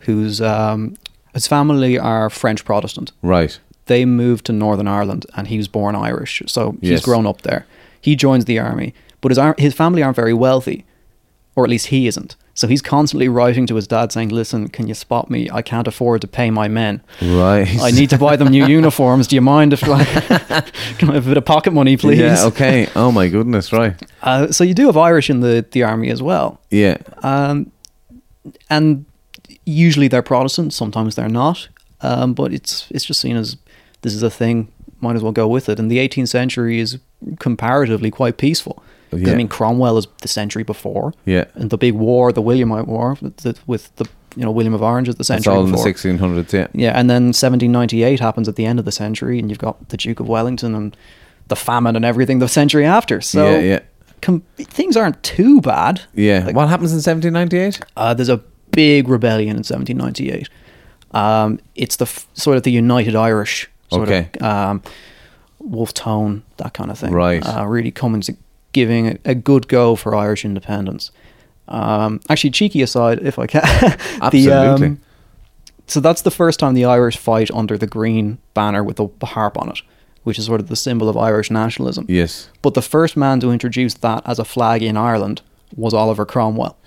[0.00, 0.96] whose um,
[1.32, 3.12] his family are French Protestant.
[3.22, 3.58] Right.
[3.86, 7.04] They moved to Northern Ireland, and he was born Irish, so he's Yes.
[7.04, 7.66] grown up there.
[8.00, 10.84] He joins the army, but his ar- his family aren't very wealthy,
[11.56, 12.36] or at least he isn't.
[12.56, 15.48] So he's constantly writing to his dad saying, "Listen, can you spot me?
[15.52, 17.02] I can't afford to pay my men.
[17.20, 17.68] Right.
[17.80, 19.26] I need to buy them new uniforms.
[19.26, 20.06] Do you mind if like
[20.98, 22.44] can I have a bit of pocket money, please?" Yeah.
[22.44, 22.88] Okay.
[22.94, 23.72] Oh my goodness.
[23.72, 23.94] Right.
[24.22, 26.60] Uh, so you do have Irish in the the army as well.
[26.70, 26.98] Yeah.
[27.22, 27.72] Um,
[28.70, 29.04] and
[29.64, 31.68] usually they're Protestant, sometimes they're not.
[32.00, 33.56] Um, but it's it's just seen as
[34.02, 34.68] this is a thing.
[35.00, 35.78] Might as well go with it.
[35.78, 36.98] And the 18th century is
[37.38, 38.82] comparatively quite peaceful.
[39.12, 39.32] Yeah.
[39.32, 41.12] I mean, Cromwell is the century before.
[41.24, 41.44] Yeah.
[41.54, 44.82] And the big war, the Williamite War, with the, with the you know William of
[44.82, 46.52] Orange is the It's century all in the 1600s.
[46.52, 46.66] Yeah.
[46.72, 49.96] Yeah, and then 1798 happens at the end of the century, and you've got the
[49.96, 50.96] Duke of Wellington and
[51.48, 53.20] the famine and everything the century after.
[53.20, 53.78] So Yeah, yeah.
[54.22, 56.00] Com- things aren't too bad.
[56.14, 56.50] Yeah.
[56.52, 57.80] what happens in 1798?
[57.96, 58.40] Uh, there's a
[58.72, 60.48] big rebellion in 1798.
[61.12, 64.30] Um, it's the f- sort of the United Irish sort Okay.
[64.40, 64.82] of um,
[65.60, 67.12] Wolf Tone, that kind of thing.
[67.12, 67.42] Right.
[67.46, 68.34] Uh, really coming to
[68.74, 71.10] giving a, good go for Irish independence.
[71.68, 73.62] Um, actually, cheeky aside, if I can.
[73.62, 74.86] the, Absolutely.
[74.88, 75.00] um,
[75.86, 79.26] so that's the first time the Irish fight under the green banner with the, the
[79.26, 79.80] harp on it,
[80.24, 82.04] which is sort of the symbol of Irish nationalism.
[82.08, 82.50] Yes.
[82.60, 85.40] But the first man to introduce that as a flag in Ireland
[85.74, 86.76] was Oliver Cromwell.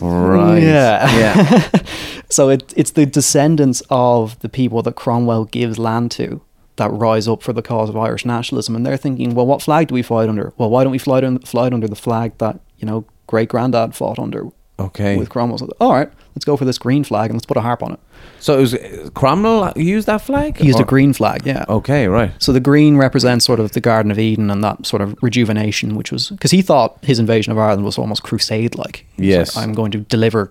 [0.00, 0.62] Right.
[0.62, 1.18] Yeah.
[1.18, 1.68] Yeah.
[2.30, 6.40] So it, it's the descendants of the people that Cromwell gives land to
[6.80, 8.74] that rise up for the cause of Irish nationalism.
[8.74, 10.52] And they're thinking, well, what flag do we fight under?
[10.58, 13.94] Well, why don't we fly, un- fly under the flag that, you know, great granddad
[13.94, 14.46] fought under
[14.78, 15.16] Okay.
[15.18, 15.58] with Cromwell?
[15.78, 18.00] All right, let's go for this green flag and let's put a harp on it.
[18.38, 18.74] So it was
[19.14, 20.56] Cromwell used that flag?
[20.56, 21.64] He used a green flag, yeah.
[21.68, 22.32] Okay, right.
[22.38, 25.94] So the green represents sort of the Garden of Eden and that sort of rejuvenation,
[25.96, 29.04] which was because he thought his invasion of Ireland was almost crusade like.
[29.18, 29.54] Yes.
[29.56, 30.50] I'm going to deliver,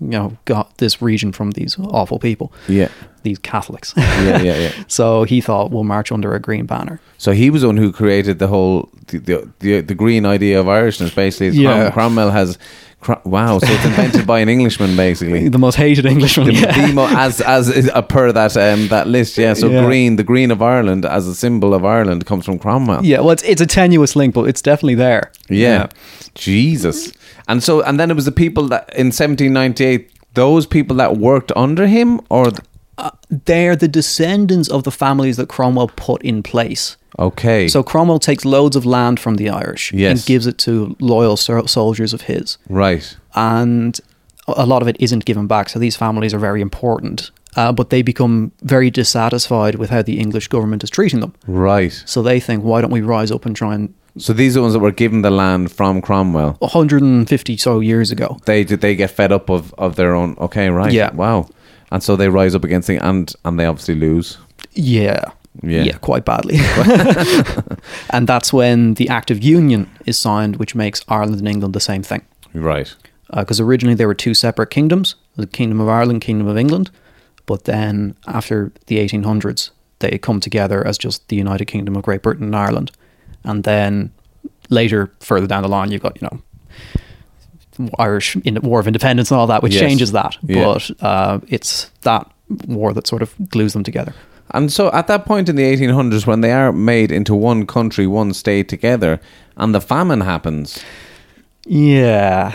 [0.00, 2.88] you know, got this region from these awful people, Yeah.
[3.22, 3.92] these Catholics.
[3.96, 4.72] Yeah, yeah, yeah.
[4.88, 7.00] so he thought we'll march under a green banner.
[7.18, 10.58] So he was the one who created the whole the the, the, the green idea
[10.60, 11.14] of Irishness.
[11.14, 11.90] Basically, Crom- Yeah.
[11.90, 12.58] Cromwell has.
[13.00, 15.48] Cro- wow, so it's invented by an Englishman, basically.
[15.58, 16.48] The most hated Englishman.
[16.48, 16.86] The, yeah.
[16.86, 19.54] the mo- as as a per that um, that list, yeah.
[19.54, 19.84] So Yeah.
[19.86, 23.02] green, the green of Ireland as a symbol of Ireland comes from Cromwell.
[23.04, 25.32] yeah, well, it's, it's a tenuous link, but it's definitely there.
[25.48, 25.86] Yeah.
[26.34, 27.12] Jesus.
[27.48, 31.52] And so, and then it was the people that in 1798, those people that worked
[31.56, 32.60] under him, or th-
[33.46, 36.96] They're the descendants of the families that Cromwell put in place.
[37.18, 40.10] okay, So Cromwell takes loads of land from the Irish Yes.
[40.10, 42.58] and gives it to loyal so- soldiers of his.
[42.68, 44.00] right, and
[44.46, 45.68] a lot of it isn't given back.
[45.68, 50.18] So these families are very important, uh, but they become very dissatisfied with how the
[50.18, 51.32] English government is treating them.
[51.46, 52.02] right.
[52.06, 53.88] So they think, why don't we rise up and try and
[54.18, 56.56] So these are the ones that were given the land from Cromwell.
[56.60, 58.38] 150 so years ago.
[58.44, 60.34] They did they get fed up of, of their own?
[60.38, 60.92] Okay, right.
[60.92, 61.14] Yeah.
[61.14, 61.46] Wow.
[61.90, 64.38] And so they rise up against it, and and they obviously lose.
[64.72, 65.24] Yeah.
[65.62, 65.82] Yeah.
[65.82, 66.58] yeah, quite badly.
[68.10, 71.80] and that's when the Act of Union is signed, which makes Ireland and England the
[71.80, 72.22] same thing.
[72.54, 72.94] Right.
[73.30, 76.90] Uh, because originally there were two separate kingdoms the Kingdom of Ireland, Kingdom of England.
[77.46, 82.22] But then after the 1800s, they come together as just the United Kingdom of Great
[82.22, 82.92] Britain and Ireland.
[83.44, 84.12] And then
[84.68, 86.42] later, further down the line, you've got, you know,
[87.98, 89.80] Irish in War of Independence and all that, which Yes.
[89.80, 90.36] changes that.
[90.42, 90.64] Yeah.
[90.64, 92.26] But uh, it's that
[92.66, 94.12] war that sort of glues them together.
[94.52, 98.06] And so at that point in the 1800s, when they are made into one country,
[98.06, 99.20] one state together,
[99.56, 100.82] and the famine happens,
[101.66, 102.52] Yeah.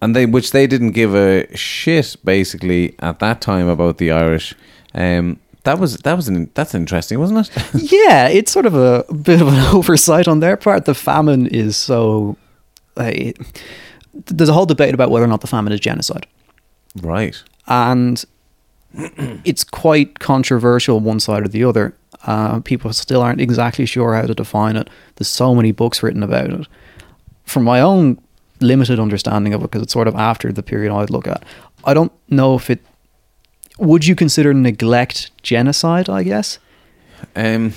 [0.00, 4.54] and they which they didn't give a shit basically at that time about the Irish.
[4.94, 7.52] Um, that was that was an, that's interesting, wasn't it?
[7.92, 10.84] yeah, it's sort of a bit of an oversight on their part.
[10.84, 12.36] The famine is so.
[12.96, 13.10] Uh,
[14.26, 16.26] there's a whole debate about whether or not the famine is genocide,
[17.02, 17.42] right.
[17.66, 18.24] and
[19.44, 21.94] it's quite controversial one side or the other.
[22.26, 24.88] Uh, people still aren't exactly sure how to define it.
[25.16, 26.66] There's so many books written about it.
[27.44, 28.18] From my own
[28.60, 31.44] limited understanding of it, because it's sort of after the period I'd look at,
[31.84, 32.80] I don't know if it.
[33.78, 36.08] Would you consider neglect genocide?
[36.08, 36.58] I guess.
[37.34, 37.74] Um,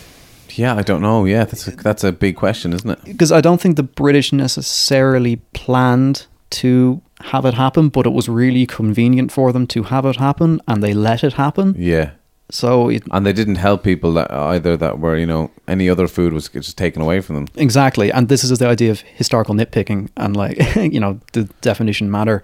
[0.58, 1.26] yeah, I don't know.
[1.26, 3.04] Yeah, that's a, that's a big question, isn't it?
[3.06, 8.30] because I don't think the British necessarily planned to have it happen, but it was
[8.30, 11.76] really convenient for them to have it happen, and they let it happen.
[11.78, 12.12] Yeah.
[12.50, 16.08] So it, And they didn't help people that either that were you know any other
[16.08, 17.48] food was just taken away from them.
[17.56, 22.10] exactly, and this is the idea of historical nitpicking, and like you know, the definition
[22.10, 22.42] matter.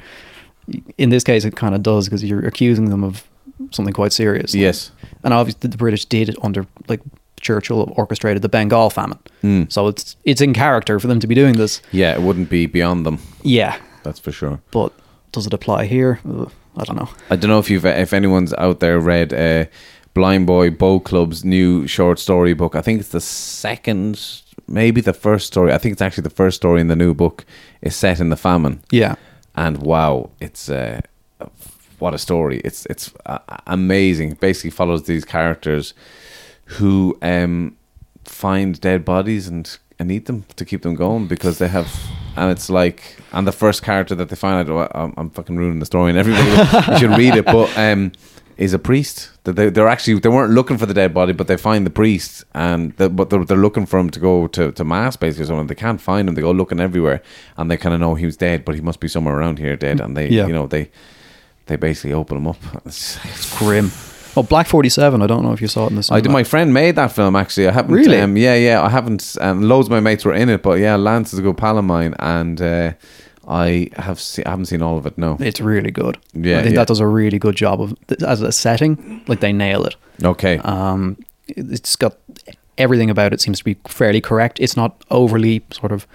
[0.97, 3.23] In this case, it kind of does because you're accusing them of
[3.71, 4.53] something quite serious.
[4.53, 4.91] Yes.
[5.23, 7.01] and obviously the British did it under like
[7.43, 9.71] Churchill orchestrated the Bengal famine, Mm.
[9.71, 11.81] so it's it's in character for them to be doing this.
[11.91, 13.19] Yeah, it wouldn't be beyond them.
[13.43, 14.59] Yeah, That's for sure.
[14.71, 14.91] but
[15.31, 16.19] does it apply here?
[16.27, 17.09] Ugh, I don't know.
[17.29, 19.65] I don't know if you've if anyone's out there read uh,
[20.13, 22.75] Blind Boy Boatclub's new short story book.
[22.75, 24.19] I think it's the second,
[24.67, 25.71] maybe the first story.
[25.73, 27.45] I think it's actually the first story in the new book
[27.81, 28.79] is set in the famine.
[28.91, 29.15] Yeah.
[29.55, 31.01] and wow, it's uh,
[31.99, 32.59] what a story!
[32.65, 34.31] It's it's uh, amazing.
[34.31, 35.93] It basically follows these characters
[36.73, 37.75] who um,
[38.25, 41.87] find dead bodies and and eat them to keep them going because they have.
[42.35, 45.79] And it's like, and the first character that they find, I I'm, I'm fucking ruining
[45.79, 46.49] the story, and everybody
[46.93, 47.45] you should read it.
[47.45, 48.11] But um,
[48.57, 49.29] is a priest.
[49.43, 51.91] That they, they're actually they weren't looking for the dead body, but they find the
[51.91, 55.43] priest, and the, but they're, they're looking for him to go to, to mass basically.
[55.43, 55.67] or something.
[55.67, 56.33] they can't find him.
[56.33, 57.21] They go looking everywhere,
[57.57, 59.75] and they kind of know he was dead, but he must be somewhere around here
[59.75, 59.99] dead.
[60.01, 60.47] And they, Yeah.
[60.47, 60.89] you know, they
[61.67, 62.57] they basically open him up.
[62.85, 63.91] It's, It's grim.
[64.35, 65.21] Oh, Black 47.
[65.21, 66.21] I don't know if you saw it in the I cinema.
[66.21, 66.31] did.
[66.31, 67.35] My friend made that film.
[67.35, 67.93] Actually, I haven't.
[67.93, 68.19] Really?
[68.19, 68.81] Um, yeah, yeah.
[68.81, 69.37] I haven't.
[69.39, 71.77] Um, loads of my mates were in it, but yeah, Lance is a good pal
[71.77, 72.93] of mine, and uh,
[73.47, 74.19] I have.
[74.19, 75.17] Se- I haven't seen all of it.
[75.17, 75.37] No.
[75.39, 76.17] It's really good.
[76.33, 76.81] Yeah, I think yeah.
[76.81, 79.23] that does a really good job of as a setting.
[79.27, 79.95] Like they nail it.
[80.23, 80.57] Okay.
[80.59, 81.17] Um,
[81.47, 82.17] it's got
[82.77, 84.59] everything about it seems to be fairly correct.
[84.59, 86.07] It's not overly sort of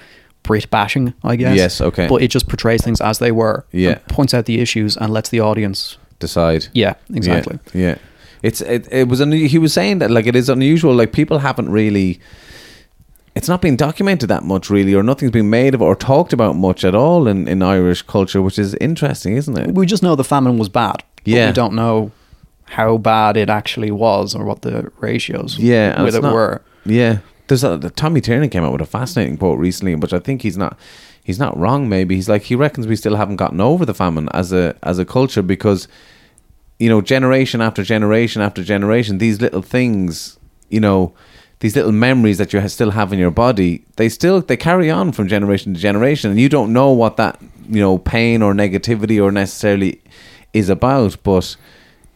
[0.43, 1.57] Brit bashing, I guess.
[1.57, 2.09] Yes, okay.
[2.09, 3.67] But it just portrays things as they were.
[3.71, 3.99] Yeah.
[4.09, 5.99] points out the issues and lets the audience.
[6.21, 6.67] Decide.
[6.73, 7.59] Yeah, exactly.
[7.75, 7.81] Yeah.
[7.81, 7.99] yeah.
[8.43, 11.39] It's it, it was un- he was saying that like it is unusual like people
[11.41, 12.21] haven't really
[13.35, 16.33] it's not been documented that much really or nothing's been made of it or talked
[16.33, 20.03] about much at all in, in Irish culture which is interesting isn't it We just
[20.03, 21.03] know the famine was bad.
[21.17, 21.47] but Yeah.
[21.49, 22.11] we don't know
[22.67, 26.63] how bad it actually was or what the ratios yeah with it not- were.
[26.85, 27.19] yeah
[27.49, 30.43] there's a the Tommy Tiernan came out with a fascinating quote recently which I think
[30.43, 30.77] he's not
[31.25, 34.29] he's not wrong maybe he's like he reckons we still haven't gotten over the famine
[34.35, 35.89] as a as a culture because
[36.79, 41.13] you know, generation after generation after generation, these little things, you know,
[41.61, 45.13] these little memories that you still have in your body, they still they carry on
[45.13, 49.23] from generation to generation, and you don't know what that you know pain or negativity
[49.23, 50.01] or necessarily
[50.53, 51.57] is about, but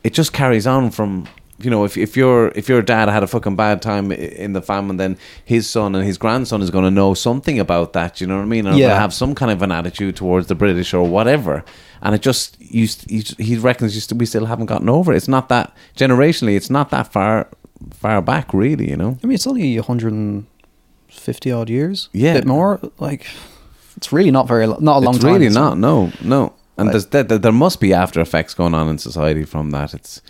[0.04, 1.26] it just carries on from.
[1.64, 4.62] You know, if if your if your dad had a fucking bad time in the
[4.62, 8.20] famine, then his son and his grandson is going to know something about that.
[8.20, 8.66] You know what I mean?
[8.66, 8.98] And Yeah.
[8.98, 11.64] have some kind of an attitude towards the British or whatever.
[12.04, 15.16] And it just, you, you, he reckons you st- we still haven't gotten over it.
[15.16, 17.46] It's not that, generationally, it's not that far
[17.92, 19.18] far back, really, you know?
[19.22, 22.08] I mean, it's only 150 odd years.
[22.12, 22.34] Yeah.
[22.34, 22.80] bit more.
[22.98, 23.26] Like,
[23.96, 25.34] it's really not very, not a long it's time.
[25.34, 26.52] really not, no, no.
[26.76, 29.70] And Like- there's, there, there- there must be after effects going on in society from
[29.72, 29.94] that.
[29.94, 30.22] It's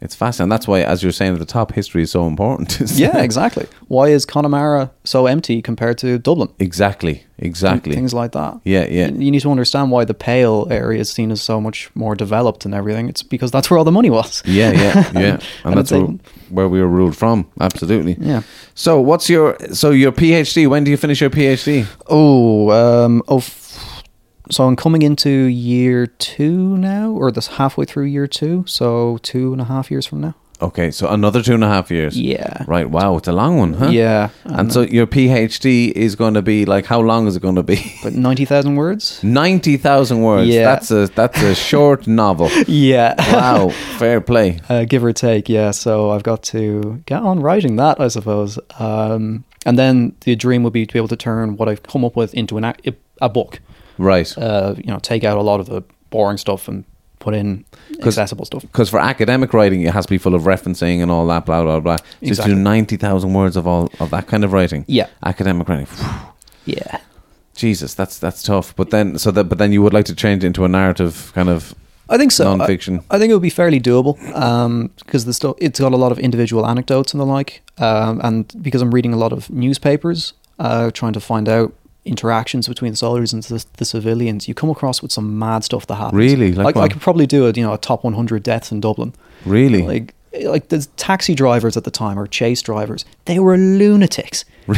[0.00, 0.48] it's fascinating.
[0.48, 2.78] That's why, as you're saying at the top, history is so important.
[3.00, 3.66] Yeah, exactly.
[3.88, 6.48] Why is Connemara so empty compared to Dublin?
[6.58, 7.94] exactly, exactly.
[7.94, 8.60] Things like that.
[8.64, 9.08] Yeah, yeah.
[9.08, 12.64] You, need to understand why the Pale area is seen as so much more developed
[12.64, 13.08] and everything.
[13.08, 14.42] It's because that's where all the money was.
[14.44, 15.40] Yeah, yeah, yeah.
[15.64, 16.06] And And that's where,
[16.50, 17.46] where we were ruled from.
[17.60, 18.16] Absolutely.
[18.20, 18.42] Yeah.
[18.74, 20.66] So, what's your so your PhD?
[20.66, 21.86] When do you finish your PhD?
[22.08, 23.44] Oh, um, oh.
[24.50, 28.64] So I'm coming into year two now, or this halfway through year two.
[28.66, 30.34] So two and a half years from now.
[30.62, 32.20] Okay, so another two and a half years.
[32.20, 32.64] Yeah.
[32.66, 32.88] Right.
[32.90, 33.86] Wow, it's a long one, huh?
[33.88, 34.28] Yeah.
[34.44, 37.62] And so your PhD is going to be like how long is it going to
[37.62, 37.94] be?
[38.02, 39.24] But ninety thousand words.
[39.24, 40.48] Ninety thousand words.
[40.48, 40.64] Yeah.
[40.64, 42.50] That's a that's a short novel.
[42.66, 43.14] Yeah.
[43.32, 43.70] Wow.
[43.98, 44.60] Fair play.
[44.68, 45.48] uh, give or take.
[45.48, 45.70] Yeah.
[45.70, 48.58] So I've got to get on writing that, I suppose.
[48.78, 52.04] Um, and then the dream would be to be able to turn what I've come
[52.04, 53.60] up with into an ac- a book.
[54.00, 54.36] Right.
[54.36, 56.84] Uh, you know, take out a lot of the boring stuff and
[57.18, 57.64] put in
[58.02, 58.62] accessible stuff.
[58.62, 61.62] Because for academic writing, it has to be full of referencing and all that, blah
[61.62, 61.96] blah blah.
[61.98, 62.54] So Exactly.
[62.54, 64.84] to do ninety thousand words of all of that kind of writing.
[64.88, 65.08] Yeah.
[65.24, 65.86] Academic writing.
[66.64, 66.98] Yeah.
[67.54, 68.74] Jesus, that's that's tough.
[68.74, 71.30] But then, so that, but then you would like to change it into a narrative
[71.34, 71.74] kind of.
[72.08, 72.44] I think so.
[72.56, 73.00] Non-fiction.
[73.10, 74.16] I, I think it would be fairly doable
[75.04, 78.52] because the sto- it's got a lot of individual anecdotes and the like, um, and
[78.62, 81.72] because I'm reading a lot of newspapers, uh, trying to find out
[82.04, 85.96] interactions between soldiers and the, the civilians, you come across with some mad stuff that
[85.96, 86.18] happens.
[86.18, 86.52] Really?
[86.52, 87.56] Like I, I could probably do it.
[87.56, 89.12] You know, a top 100 deaths in Dublin.
[89.44, 89.82] Really?
[89.82, 94.44] Like, like the taxi drivers at the time or chase drivers, they were lunatics.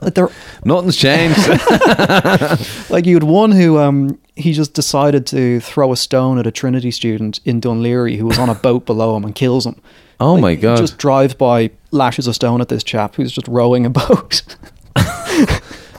[0.00, 0.30] Like, They're
[0.64, 1.38] Nothing's changed.
[2.90, 6.50] like you had one who um he just decided to throw a stone at a
[6.50, 9.80] Trinity student in Dunleary who was on a boat below him and kills him.
[10.18, 10.78] Oh Like, my God.
[10.78, 14.42] Just drives by, lashes a stone at this chap who's just rowing a boat.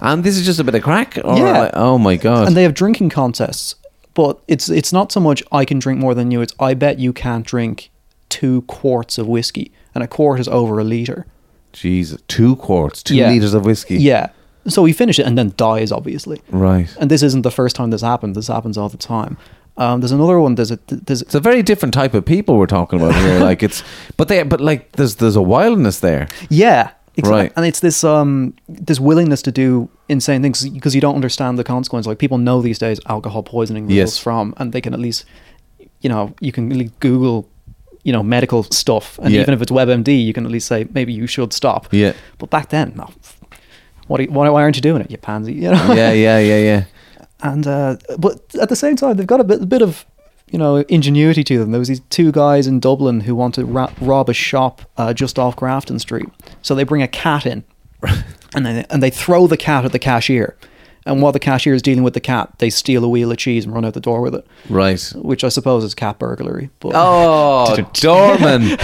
[0.04, 1.16] And this is just a bit of crack.
[1.16, 1.72] Yeah.
[1.74, 2.48] oh my god.
[2.48, 3.76] and they have drinking contests.
[4.14, 7.00] But it's it's not so much I can drink more than you, it's I bet
[7.00, 7.90] you can't drink
[8.30, 9.72] two quarts of whiskey.
[9.96, 11.26] And a quart is over a litre.
[11.72, 13.30] Jesus, two quarts, two Yeah.
[13.32, 13.98] liters of whiskey.
[13.98, 14.30] Yeah.
[14.68, 16.42] So he finishes it and then dies, obviously.
[16.50, 16.88] Right.
[17.00, 18.36] And this isn't the first time this happened.
[18.36, 19.38] This happens all the time.
[19.78, 20.56] Um, there's another one.
[20.56, 23.40] There's a there's It's a very different type of people we're talking about here.
[23.50, 23.84] like it's,
[24.18, 26.28] but they, but like there's there's a wildness there.
[26.50, 27.42] Yeah, exactly.
[27.44, 27.54] Right.
[27.56, 31.64] And it's this um this willingness to do insane things because you don't understand the
[31.64, 32.06] consequence.
[32.08, 34.18] Like people know these days alcohol poisoning Yes.
[34.18, 35.26] from, and they can at least,
[36.02, 37.48] you know, you can really Google,
[38.04, 39.42] you know, medical stuff, and Yeah.
[39.42, 41.88] even if it's WebMD, you can at least say maybe you should stop.
[41.92, 42.14] Yeah.
[42.38, 43.10] But back then, no.
[44.08, 44.20] What?
[44.22, 45.54] You, why, why aren't you doing it, you pansy?
[45.54, 45.94] You know.
[45.94, 46.84] Yeah, yeah, yeah, yeah.
[47.52, 50.06] and uh, but at the same time they've got a bit, a bit of
[50.54, 51.72] you know ingenuity to them.
[51.72, 55.12] There was these two guys in dublin who want to ra- rob a shop uh,
[55.14, 56.30] just off grafton street.
[56.62, 57.66] So they bring a cat in.
[58.56, 60.56] And they, and they throw the cat at the cashier
[61.06, 63.66] and while the cashier is dealing with the cat they steal a wheel of cheese
[63.66, 65.02] and run out the door with it Right.
[65.16, 68.78] which i suppose is cat burglary but Oh, Dorman.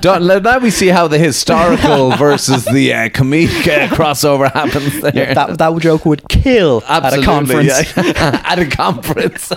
[0.00, 5.00] Dor- let, let me see how the historical versus the uh, comedic uh, crossover happens
[5.00, 5.12] there.
[5.14, 8.40] yeah, that, that joke would kill at a conference yeah.
[8.44, 9.52] at a conference.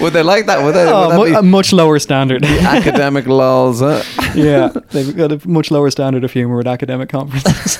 [0.00, 0.62] would they like that?
[0.62, 0.84] Would they?
[0.88, 3.80] Oh, would that mu- be a much lower standard academic laws?
[3.80, 4.02] Huh?
[4.34, 7.78] yeah they've got a much lower standard of humor at academic conferences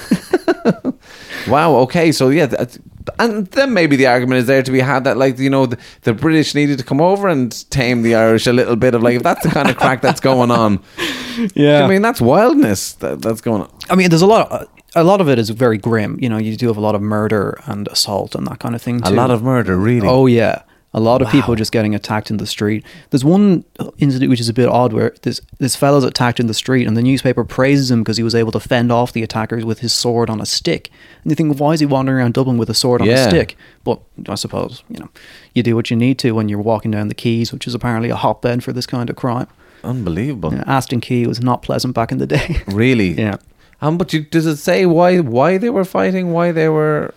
[1.49, 1.77] Wow.
[1.77, 2.13] Okay.
[2.13, 2.79] So yeah, that-
[3.19, 5.79] and then maybe the argument is there to be had that like you know the,
[6.03, 9.17] the British needed to come over and tame the Irish a little bit of like
[9.17, 10.83] if that's the kind of crack that's going on.
[11.55, 13.71] yeah I mean that's wildness that, that's going on.
[13.91, 14.51] I mean, there's a lot.
[14.51, 16.19] Of, a lot of it is very grim.
[16.21, 18.81] You know, you do have a lot of murder and assault and that kind of
[18.83, 19.03] thing.
[19.03, 20.09] A lot of murder, really.
[20.09, 20.63] Oh yeah,
[20.95, 22.85] a lot of people just getting attacked in the street.
[23.11, 23.65] There's one
[23.99, 26.97] incident which is a bit odd where this this fellow's attacked in the street and
[26.97, 29.93] the newspaper praises him because he was able to fend off the attackers with his
[29.93, 30.91] sword on a stick.
[31.23, 33.27] And you think, why is he wandering around Dublin with a sword on Yeah.
[33.27, 33.57] a stick?
[33.83, 35.09] But I suppose you know,
[35.55, 38.09] you do what you need to when you're walking down the quays, which is apparently
[38.11, 39.49] a hotbed for this kind of crime.
[39.83, 40.53] Unbelievable.
[40.53, 42.63] You know, Aston Quay was not pleasant back in the day.
[42.69, 43.11] Really?
[43.13, 43.37] yeah.
[43.83, 46.33] Um, but you, does it say why why they were fighting?
[46.33, 47.13] Why they were,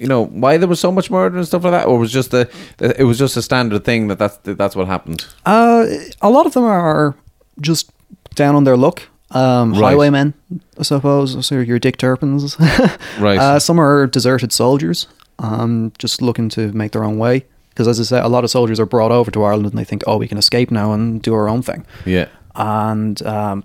[0.00, 2.32] you know, why there was so much murder and stuff like that, or was just
[2.34, 2.48] a
[2.80, 5.26] it was just a standard thing that that's that's what happened.
[5.46, 5.86] Uh,
[6.22, 7.14] a lot of them are
[7.60, 7.90] just
[8.34, 9.02] down on their luck.
[9.32, 9.90] Um, Right.
[9.90, 10.34] Highwaymen,
[10.78, 11.46] I suppose.
[11.46, 12.56] So your Dick Turpins.
[13.20, 13.38] Right.
[13.38, 15.06] Uh, some are deserted soldiers,
[15.38, 17.44] um, just looking to make their own way.
[17.68, 19.84] Because as I say, a lot of soldiers are brought over to Ireland and they
[19.84, 21.86] think, oh, we can escape now and do our own thing.
[22.04, 22.26] Yeah.
[22.56, 23.64] And um,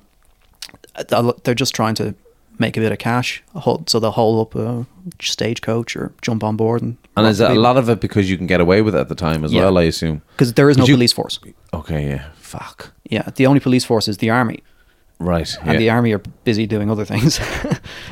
[1.44, 2.14] they're just trying to
[2.60, 3.44] make a bit of cash.
[3.54, 4.86] Hold- So they'll hold up a
[5.22, 6.82] stagecoach or jump on board.
[6.82, 9.00] And, And is it a lot of it because you can get away with it
[9.00, 9.64] at the time as Yeah.
[9.64, 9.78] well?
[9.78, 10.22] I assume.
[10.36, 11.40] Because there is no you- police force.
[11.74, 12.08] Okay.
[12.08, 12.24] Yeah.
[12.36, 12.92] Fuck.
[13.10, 14.60] Yeah, the only police force is the army.
[15.20, 15.56] Right.
[15.62, 15.78] And yeah.
[15.80, 17.40] the army are busy doing other things.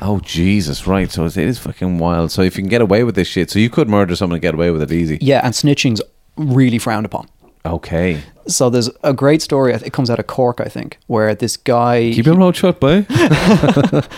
[0.02, 0.86] Oh Jesus!
[0.88, 1.10] Right.
[1.12, 2.32] So it is fucking wild.
[2.32, 4.42] So if you can get away with this shit, so you could murder someone and
[4.42, 5.18] get away with it easy.
[5.22, 6.02] Yeah, and snitching's
[6.36, 7.28] really frowned upon.
[7.66, 8.22] Okay.
[8.46, 9.74] So there's a great story.
[9.74, 12.12] It comes out of Cork, I think, where this guy.
[12.14, 13.06] Keep your mouth shut, boy.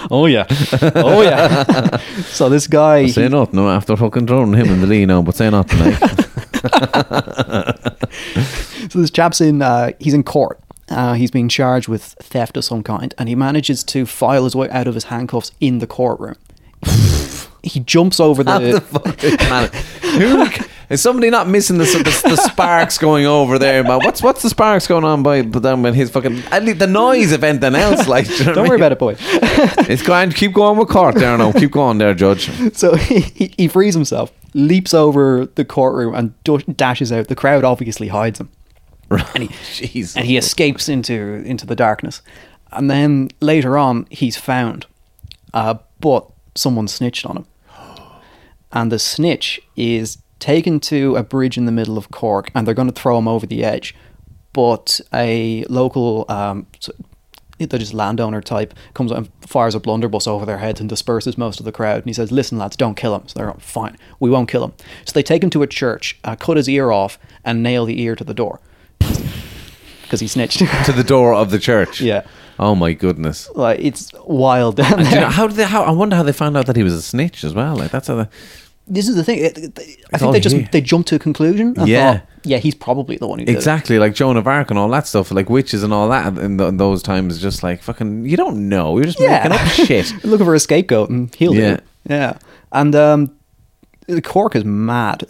[0.10, 0.48] oh yeah,
[0.96, 1.98] oh yeah.
[2.24, 3.06] so this guy.
[3.08, 3.58] say he- nothing.
[3.58, 5.78] No, after fucking throwing him in the lead now, but say nothing.
[5.80, 6.00] Like.
[8.90, 9.62] so this chap's in.
[9.62, 10.60] Uh, he's in court.
[10.90, 14.56] Uh, he's being charged with theft of some kind, and he manages to file his
[14.56, 16.36] way out of his handcuffs in the courtroom.
[17.66, 18.82] He jumps over the the.
[18.82, 19.70] fuck did man-
[20.90, 23.84] is somebody not missing the, the, the sparks going over there?
[23.84, 26.80] Man, what's what's the sparks going on by but then when his fucking at least
[26.80, 28.08] the noise if anything else?
[28.16, 28.80] Like, do you know Don't what I worry mean?
[28.80, 29.16] about it, boy.
[29.92, 30.32] It's going.
[30.32, 31.52] Keep going with court there now.
[31.52, 32.50] Keep going there, Judge.
[32.76, 37.28] So he, he, he frees himself, leaps over the courtroom, and dashes out.
[37.28, 38.50] The crowd obviously hides him.
[39.10, 40.16] And he, Jeez.
[40.16, 41.14] and he escapes into
[41.46, 42.22] into the darkness.
[42.72, 44.86] And then later on, he's found,
[45.54, 47.46] uh, but someone snitched on him.
[48.72, 52.74] And the snitch is taken to a bridge in the middle of Cork, and they're
[52.74, 53.96] going to throw him over the edge.
[54.54, 56.68] But a local um,
[57.58, 61.60] they're just landowner type, comes and fires a blunderbuss over their heads and disperses most
[61.60, 61.98] of the crowd.
[61.98, 63.98] And he says, "Listen, lads, don't kill him." So they're fine.
[64.20, 64.74] We won't kill him.
[65.06, 68.02] So they take him to a church, uh, cut his ear off, and nail the
[68.02, 68.60] ear to the door
[70.02, 70.60] because he snitched.
[70.86, 72.02] to the door of the church.
[72.02, 72.26] yeah,
[72.60, 73.50] Oh my goodness.
[73.56, 75.66] like it's wild down Do you know, how did they?
[75.66, 77.76] How I wonder how they found out that he was a snitch as well.
[77.76, 78.16] Like that's how.
[78.16, 78.28] They,
[78.88, 79.40] this is the thing.
[79.40, 79.80] It, it-
[80.14, 80.70] I think they just here.
[80.72, 81.74] they jumped to a conclusion.
[81.78, 82.20] And Yeah.
[82.20, 83.56] thought, yeah, he's probably the one who did it.
[83.56, 86.38] exactly like Joan of Arc and all that stuff, like witches and all that.
[86.38, 88.96] In, th in those times, just like fucking, you don't know.
[88.98, 89.48] You're just Yeah.
[89.48, 90.14] making up shit.
[90.24, 91.62] looking for a scapegoat and he'll Yeah.
[91.62, 91.84] do it.
[92.10, 92.38] Yeah.
[92.72, 93.32] And um,
[94.24, 95.26] Cork is mad.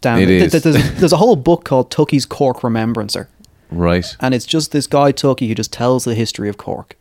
[0.00, 0.50] Down It th- is.
[0.52, 3.28] th- There's, there's a whole book called Tuckey's Cork Remembrancer.
[3.70, 4.16] Right.
[4.20, 6.96] And it's just this guy, Tuckey, who just tells the history of Cork.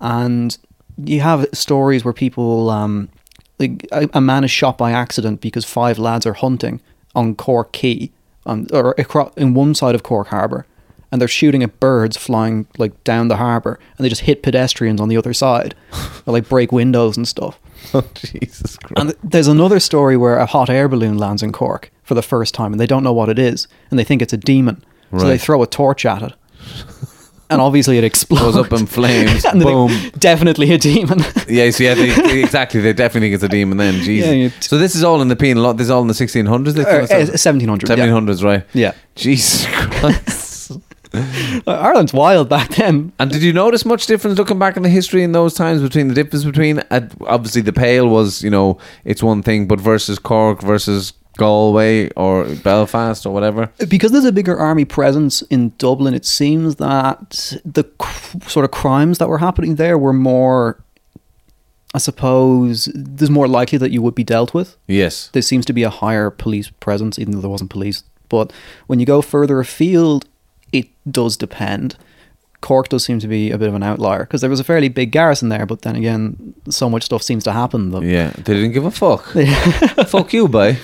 [0.00, 0.56] And
[0.98, 3.08] you have stories where people, um,
[3.58, 6.80] like a, a man is shot by accident because five lads are hunting
[7.14, 8.10] on Cork Quay,
[8.44, 10.66] on, or across, in one side of Cork Harbour.
[11.10, 14.98] And they're shooting at birds flying like down the harbour, and they just hit pedestrians
[14.98, 15.74] on the other side,
[16.26, 17.60] or like break windows and stuff.
[17.92, 18.94] Oh Jesus Christ.
[18.96, 22.54] And there's another story where a hot air balloon lands in Cork for the first
[22.54, 24.84] time and they don't know what it is and they think it's a demon.
[25.18, 26.32] So they throw a torch at it.
[27.50, 28.56] And obviously it explodes.
[28.56, 29.44] Goes up in flames.
[29.52, 29.90] And boom.
[30.18, 31.18] definitely a demon.
[31.48, 32.80] Yeah, so yeah, they, exactly.
[32.80, 33.94] They definitely think it's a demon then.
[34.02, 34.26] Jesus.
[34.26, 35.74] Yeah, you- so this is all in the penal law.
[35.74, 36.72] This is all in the 1600s.
[36.72, 37.18] They Uh, tell us that?
[37.32, 37.88] 1700.
[37.90, 37.96] yeah.
[38.06, 38.64] 1700s, right?
[38.72, 38.92] Yeah.
[39.16, 40.72] Jesus Christ.
[41.12, 41.20] Uh,
[41.66, 43.12] Ireland's wild back then.
[43.18, 46.08] and did you notice much difference looking back in the history in those times between
[46.08, 50.18] the difference between uh, obviously the Pale was you know it's one thing, but versus
[50.18, 53.70] Cork versus Galway or Belfast or whatever.
[53.88, 58.70] Because there's a bigger army presence in Dublin, it seems that the cr- sort of
[58.70, 60.82] crimes that were happening there were more,
[61.94, 64.76] I suppose, there's more likely that you would be dealt with.
[64.86, 65.28] Yes.
[65.32, 68.04] there seems to be a higher police presence, even though there wasn't police.
[68.28, 68.52] But
[68.86, 70.26] when you go further afield,
[70.72, 71.96] it does depend.
[72.62, 74.88] Cork does seem to be a bit of an outlier because there was a fairly
[74.88, 77.90] big garrison there, but then again, so much stuff seems to happen.
[77.90, 79.24] That Yeah, they didn't give a fuck.
[80.06, 80.78] fuck you, boy.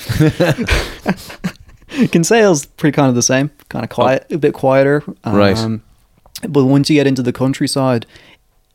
[2.10, 5.02] Kinsale's pretty kind of the same, kind of quiet, a bit quieter.
[5.24, 5.36] Oh.
[5.36, 5.80] Right.
[6.48, 8.06] But once you get into the countryside,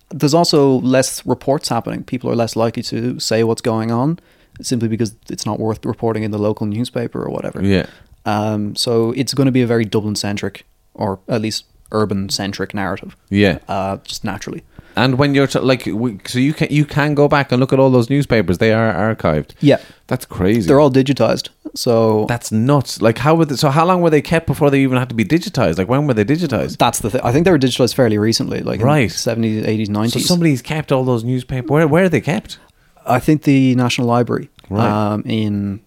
[0.10, 2.04] there's also less reports happening.
[2.04, 4.20] People are less likely to say what's going on
[4.62, 7.64] simply because it's not worth reporting in the local newspaper or whatever.
[7.64, 7.88] Yeah.
[8.26, 12.73] Um, so it's going to be a very Dublin centric, or at least urban centric
[12.73, 13.59] narrative, Yeah.
[13.67, 14.63] uh, just naturally.
[14.95, 17.73] And when you're t- like, we, so you can you can go back and look
[17.73, 18.59] at all those newspapers.
[18.59, 19.51] They are archived.
[19.59, 20.67] Yeah, That's crazy.
[20.67, 21.49] they're all digitized.
[21.73, 23.01] So That's nuts.
[23.01, 23.69] Like, how would they, so?
[23.71, 25.79] How long were they kept before they even had to be digitized?
[25.79, 26.77] Like, when were they digitized?
[26.77, 27.21] that's the thing.
[27.23, 29.09] I think they were digitized fairly recently, like Right.
[29.09, 30.11] 70s, 80s, 90s.
[30.11, 31.69] So somebody's kept all those newspapers.
[31.71, 32.59] Where where are they kept?
[33.07, 34.87] I think the National Library Right.
[34.87, 35.79] um, in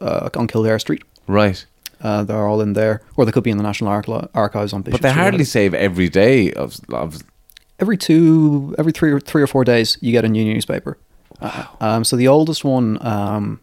[0.00, 1.04] uh, on Kildare Street.
[1.28, 1.64] Right.
[2.06, 4.82] Uh, they're all in there, or they could be in the National Archi- Archives on
[4.82, 7.20] Bishop But they hardly save every day of, of
[7.80, 10.98] every two, every three or three or four days, you get a new newspaper.
[11.80, 13.60] Um, so the oldest one um,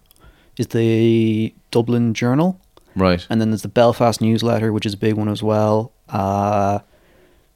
[0.57, 2.59] is the Dublin Journal,
[2.97, 3.25] right.
[3.29, 5.93] and then there's the Belfast Newsletter, which is a big one as well.
[6.09, 6.79] Uh,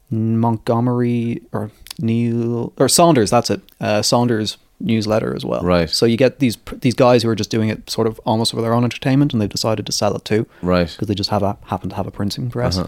[0.09, 1.69] Montgomery or
[1.99, 3.61] Neil or Saunders, that's it.
[3.81, 5.61] Uh, Saunders newsletter as well.
[5.61, 5.89] Right.
[5.89, 8.61] So you get these these guys who are just doing it sort of almost for
[8.61, 10.87] their own entertainment, and they've decided to sell it too Right.
[10.89, 12.77] because they just have a happen to have a printing press.
[12.77, 12.87] Uh-huh.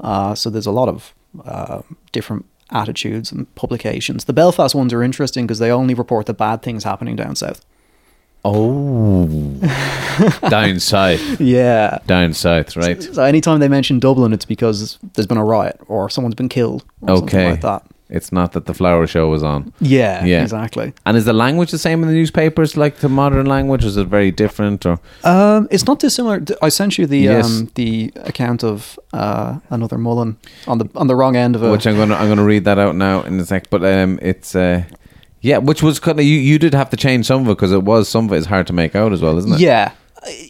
[0.00, 1.14] Uh, so there's a lot of
[1.44, 4.24] uh, different attitudes and publications.
[4.24, 7.64] The Belfast ones are interesting because they only report the bad things happening down south.
[8.46, 9.26] Oh,
[10.50, 11.98] down south, Yeah.
[12.06, 13.02] down south, right?
[13.02, 16.84] So anytime they mention Dublin, it's because there's been a riot or someone's been killed
[17.00, 17.50] or something Okay.
[17.52, 17.86] like that.
[18.10, 19.72] It's not that the flower show was on.
[19.80, 20.42] Yeah, Yeah.
[20.42, 20.92] exactly.
[21.06, 23.82] And is the language the same in the newspapers, like the modern language?
[23.84, 24.84] Is it very different?
[24.84, 26.42] Or Um, it's not dissimilar.
[26.60, 27.46] I sent you the Yes.
[27.46, 30.36] um, the account of uh, another Mullen
[30.66, 32.78] on the on the wrong end of it, which I'm gonna I'm gonna read that
[32.78, 33.70] out now in a sec.
[33.70, 34.82] But um, it's uh,
[35.40, 37.72] yeah, which was kind of you you did have to change some of it because
[37.72, 39.60] it was some of it is hard to make out as well, isn't it?
[39.60, 39.92] Yeah,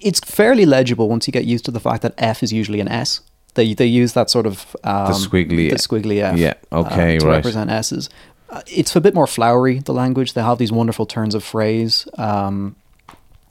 [0.02, 2.88] it's fairly legible once you get used to the fact that F is usually an
[2.88, 3.20] S.
[3.55, 6.36] They they use that sort of um, squiggly- the squiggly F.
[6.36, 7.36] Yeah, okay, uh, to right.
[7.36, 8.11] represent S's.
[8.50, 10.34] Uh, it's a bit more flowery the language.
[10.34, 12.76] They have these wonderful turns of phrase, um,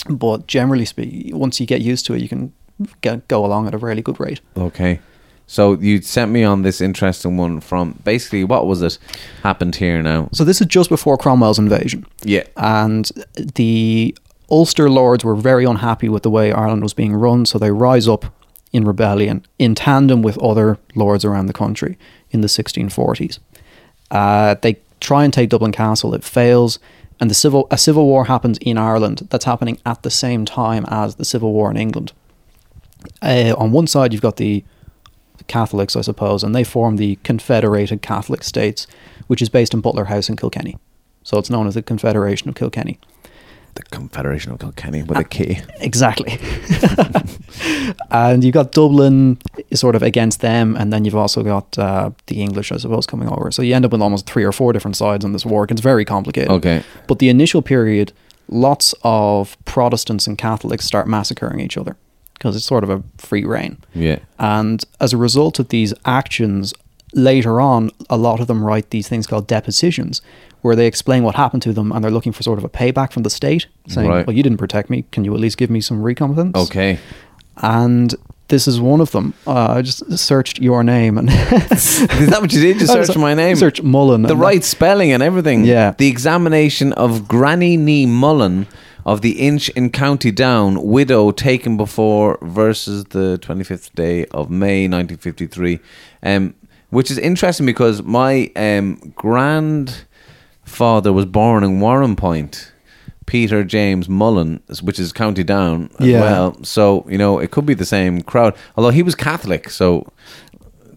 [0.09, 2.53] but generally speaking, once you get used to it, you can
[3.01, 4.41] get, go along at a really good rate.
[4.57, 4.99] Okay.
[5.45, 8.97] So you sent me on this interesting one from basically what was it
[9.43, 10.29] happened here now?
[10.31, 12.05] So this is just before Cromwell's invasion.
[12.23, 12.43] Yeah.
[12.55, 13.09] and
[13.55, 14.15] the
[14.49, 18.07] Ulster lords were very unhappy with the way Ireland was being run, so they rise
[18.07, 18.25] up
[18.74, 21.97] in rebellion in tandem with other lords around the country
[22.32, 23.39] in the 1640s.
[24.11, 26.80] Uh, they try and take Dublin Castle, it fails,
[27.19, 30.86] and the civil a civil war happens in Ireland that's happening at the same time
[30.88, 32.11] as the civil war in England.
[33.21, 34.63] Uh, on one side, you've got the
[35.47, 38.88] Catholics, I suppose, and they form the Confederated Catholic States,
[39.28, 40.78] which is based in Butler House in Kilkenny.
[41.24, 42.99] So it's known as the Confederation of Kilkenny.
[43.76, 45.59] The Confederation of Kilkenny with a key.
[45.80, 46.38] Exactly.
[48.11, 49.39] and you've got Dublin
[49.74, 53.30] sort of against them, and then you've also got uh, the English, I suppose, coming
[53.30, 53.49] over.
[53.51, 55.65] So you end up with almost three or four different sides on this war.
[55.69, 56.51] It's very complicated.
[56.51, 56.84] Okay.
[57.07, 58.13] But the initial period,
[58.47, 61.97] lots of Protestants and Catholics start massacring each other
[62.36, 63.78] because it's sort of a free reign.
[63.95, 64.19] Yeah.
[64.38, 66.74] And as a result of these actions,
[67.14, 70.22] later on, a lot of them write these things called depositions,
[70.61, 73.11] where they explain what happened to them and they're looking for sort of a payback
[73.11, 74.26] from the state, saying, Right.
[74.28, 75.05] Well, you didn't protect me.
[75.11, 76.55] Can you at least give me some recompense?
[76.57, 76.99] Okay.
[77.57, 78.14] And
[78.47, 79.34] this is one of them.
[79.45, 81.30] Uh, I just searched your name and
[81.72, 81.99] Is
[82.30, 82.82] that what you did?
[82.82, 83.55] You I was- search my name?
[83.55, 84.24] Search Mullen.
[84.24, 85.66] the right spelling and everything.
[85.66, 85.93] Yeah.
[85.97, 88.68] The examination of Granny Nee Mullen
[89.05, 94.84] of the Inch in County Down, widow taken before versus the 25th day of May
[94.88, 95.80] 1953.
[96.24, 96.55] Um,
[96.93, 102.69] which is interesting because my um, grandfather was born in Warrenpoint.
[103.25, 106.19] Peter James Mullen, which is County Down as Yeah.
[106.19, 106.57] well.
[106.63, 108.53] So, you know, it could be the same crowd.
[108.75, 110.05] Although he was Catholic, so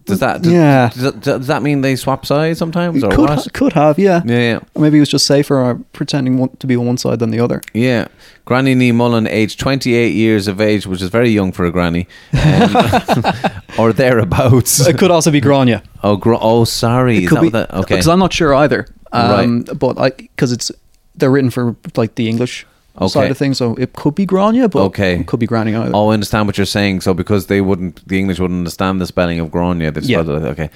[0.07, 0.89] does that does, Yeah.
[0.89, 3.29] does, that- does that mean they swap sides sometimes or could, what?
[3.29, 4.21] ha- could have, yeah.
[4.25, 4.59] Yeah, yeah.
[4.73, 7.29] Or maybe it was just safer uh, pretending one, to be on one side than
[7.31, 7.61] the other.
[7.73, 8.07] Yeah.
[8.45, 12.07] Granny Nee Mullen, aged 28 years of age, which is very young for a granny,
[12.33, 12.75] um,
[13.77, 14.87] or thereabouts.
[14.87, 15.83] It could also be Grania.
[16.03, 17.25] Oh, gr- oh, sorry.
[17.25, 17.95] Could be that, okay.
[17.95, 18.87] because I'm not sure either.
[19.11, 20.71] Um, But I because it's
[21.15, 22.65] they're written for like the English
[22.99, 23.07] Okay.
[23.09, 25.19] side of things, so it could be Grania, but Okay.
[25.19, 25.91] it could be Granny either.
[25.93, 27.01] Oh, I understand what you're saying.
[27.01, 29.91] So because they wouldn't, the English wouldn't understand the spelling of Grania.
[29.91, 30.23] They Yeah.
[30.23, 30.69] spelled it okay.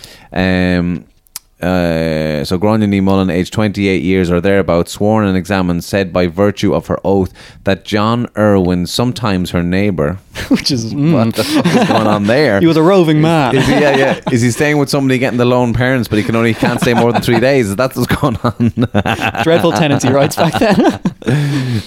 [0.78, 1.06] Um,
[1.64, 6.28] uh, so Grania Nee Mullen, aged 28 years or thereabouts, sworn and examined, said by
[6.28, 7.32] virtue of her oath
[7.64, 10.18] that John Irwin, sometimes her neighbour,
[10.50, 12.60] which is mm, what the fuck is going on there?
[12.60, 13.56] he was a roving man.
[13.56, 14.20] Is he, yeah, yeah.
[14.32, 16.94] Is he staying with somebody getting the lone parents, but he can only can't stay
[16.94, 17.76] more than three days?
[17.76, 19.44] That's what's going on.
[19.44, 21.02] Dreadful tenancy rights back then.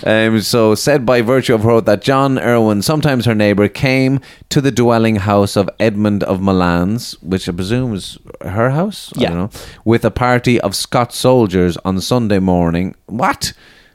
[0.05, 4.21] Um, so said by virtue of her oath that John Irwin, sometimes her neighbour, came
[4.51, 9.13] to the dwelling house of Edmund of Milan's, which I presume is her house.
[9.17, 9.49] I Yeah.
[9.85, 12.95] With a party of Scots soldiers on Sunday morning.
[13.07, 13.53] What?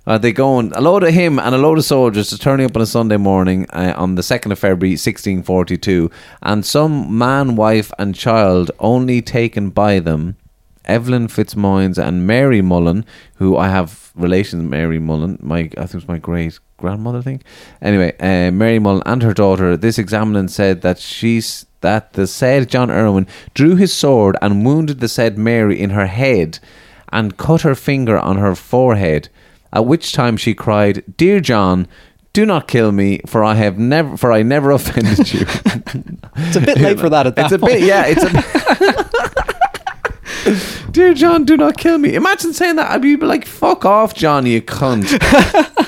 [0.07, 2.75] Are they going a load of him and a load of soldiers just turning up
[2.75, 6.09] on a Sunday morning uh, on the second of February, sixteen forty-two,
[6.41, 10.35] and some man, wife, and child only taken by them
[10.89, 15.89] Evelyn Fitzmoynes and Mary Mullen, who I have relations with Mary Mullen, my I think
[15.91, 17.43] it was my great grandmother, I think.
[17.81, 19.77] Anyway, uh, Mary Mullen and her daughter.
[19.77, 24.99] This examinant said that she's that the said John Irwin drew his sword and wounded
[24.99, 26.59] the said Mary in her head,
[27.13, 29.29] and cut her finger on her forehead.
[29.71, 31.87] At which time she cried, "Dear John."
[32.31, 35.45] Do not kill me, for I have never, for I never offended you.
[36.35, 38.05] It's a bit late for that at that It's a bit, yeah.
[38.05, 38.29] It's a.
[40.91, 42.15] Dear John, do not kill me.
[42.15, 42.89] Imagine saying that.
[42.91, 45.19] I'd be like, "Fuck off, John, you cunt."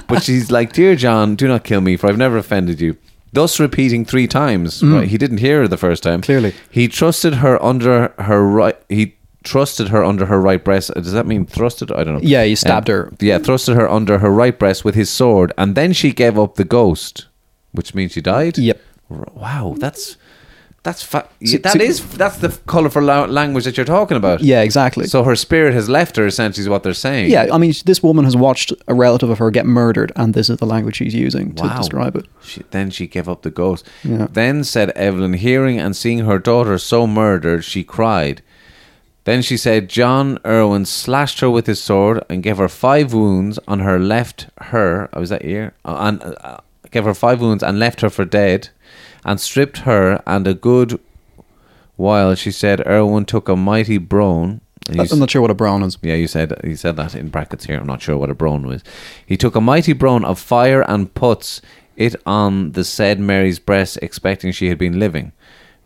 [0.08, 2.97] but she's like, "Dear John, do not kill me, for I've never offended you."
[3.34, 4.84] Thus repeating three times.
[4.84, 5.08] Right?
[5.08, 6.22] He didn't hear her the first time.
[6.22, 6.26] Mm.
[6.26, 6.54] Clearly.
[6.70, 8.78] he trusted her under her right.
[8.89, 10.93] He trusted her under her right breast.
[10.93, 11.95] Does that mean thrusted?
[11.95, 12.20] I don't know.
[12.22, 13.12] Yeah, he stabbed her.
[13.20, 16.56] Yeah, thrusted her under her right breast with his sword, and then she gave up
[16.56, 17.28] the ghost,
[17.72, 18.58] which means she died.
[18.58, 18.82] Yep.
[19.10, 20.16] Wow, that's
[20.84, 24.42] that's fa- So- that so- is that's the colourful la- language that you're talking about.
[24.42, 25.06] Yeah, exactly.
[25.08, 26.26] So her spirit has left her.
[26.26, 27.30] Essentially, is what they're saying.
[27.30, 30.50] yeah, I mean, this woman has watched a relative of her get murdered, and this
[30.50, 31.78] is the language she's using to Wow.
[31.78, 32.26] describe it.
[32.44, 33.86] She, then she gave up the ghost.
[34.04, 34.28] Yeah.
[34.32, 38.42] Then said Evelyn, hearing and seeing her daughter so murdered, she cried.
[39.24, 43.60] Then she said, John Irwin slashed her with his sword and gave her five wounds
[43.68, 45.10] on her left her.
[45.14, 45.74] Oh, was that ear?
[45.86, 46.58] Uh, and uh,
[46.90, 48.70] gave her five wounds and left her for dead,
[49.26, 50.22] and stripped her.
[50.26, 51.00] And a good
[51.96, 54.62] while, she said, Irwin took a mighty brone.
[54.90, 55.98] I'm not sure what a brown is.
[56.02, 57.78] yeah, you said you said that in brackets here.
[57.78, 58.84] I'm not sure what a brone was.
[59.26, 61.62] He took a mighty brone of fire and puts
[61.96, 65.32] it on the said Mary's breast, expecting she had been living.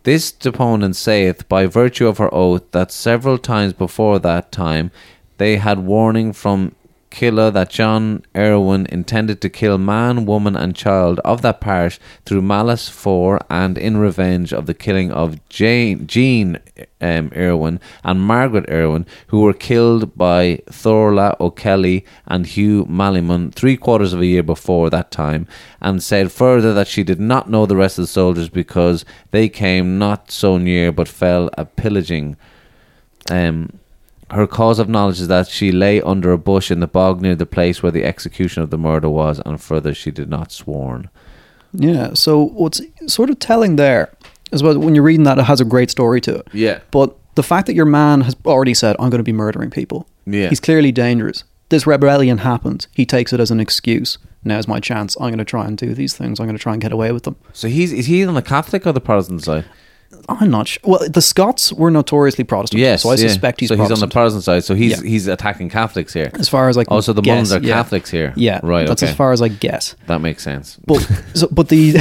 [0.03, 4.91] This deponent saith, by virtue of her oath, that several times before that time
[5.37, 6.73] they had warning from
[7.15, 12.41] Killa that John Irwin intended to kill man, woman, and child of that parish through
[12.41, 16.59] malice for and in revenge of the killing of Jane, Jean
[16.99, 23.77] um, Irwin and Margaret Irwin, who were killed by Thorla O'Kelly and Hugh Malliman three
[23.77, 25.47] quarters of a year before that time,
[25.79, 29.47] and said further that she did not know the rest of the soldiers because they
[29.47, 32.35] came not so near but fell a pillaging.
[33.31, 33.79] Um,
[34.31, 37.35] her cause of knowledge is that she lay under a bush in the bog near
[37.35, 41.09] the place where the execution of the murder was, and further she did not sworn.
[41.73, 42.13] Yeah.
[42.13, 44.11] So what's sort of telling there
[44.51, 44.77] is well.
[44.79, 46.47] When you're reading that, it has a great story to it.
[46.53, 46.79] Yeah.
[46.91, 50.07] But the fact that your man has already said, "I'm going to be murdering people,"
[50.25, 50.49] Yeah.
[50.49, 51.43] he's clearly dangerous.
[51.69, 52.87] This rebellion happens.
[52.93, 54.17] He takes it as an excuse.
[54.43, 55.15] Now's my chance.
[55.19, 56.39] I'm going to try and do these things.
[56.39, 57.35] I'm going to try and get away with them.
[57.53, 59.65] So he's is he on the Catholic or the Protestant side?
[60.29, 60.81] I'm not sure.
[60.83, 62.79] Well, the Scots were notoriously Protestant.
[62.81, 63.27] Yes, so I yeah.
[63.27, 64.13] suspect he's so he's on the Protestant.
[64.13, 64.63] Protestant side.
[64.63, 65.07] So he's Yeah.
[65.09, 66.31] he's attacking Catholics here.
[66.35, 67.73] As far as I can Oh, so the guess, Mullins are yeah.
[67.75, 68.33] Catholics here.
[68.35, 68.87] Yeah, right.
[68.87, 69.11] That's okay.
[69.11, 69.95] as far as I guess.
[70.07, 70.77] that makes sense.
[70.85, 70.99] But
[71.33, 71.93] so, but the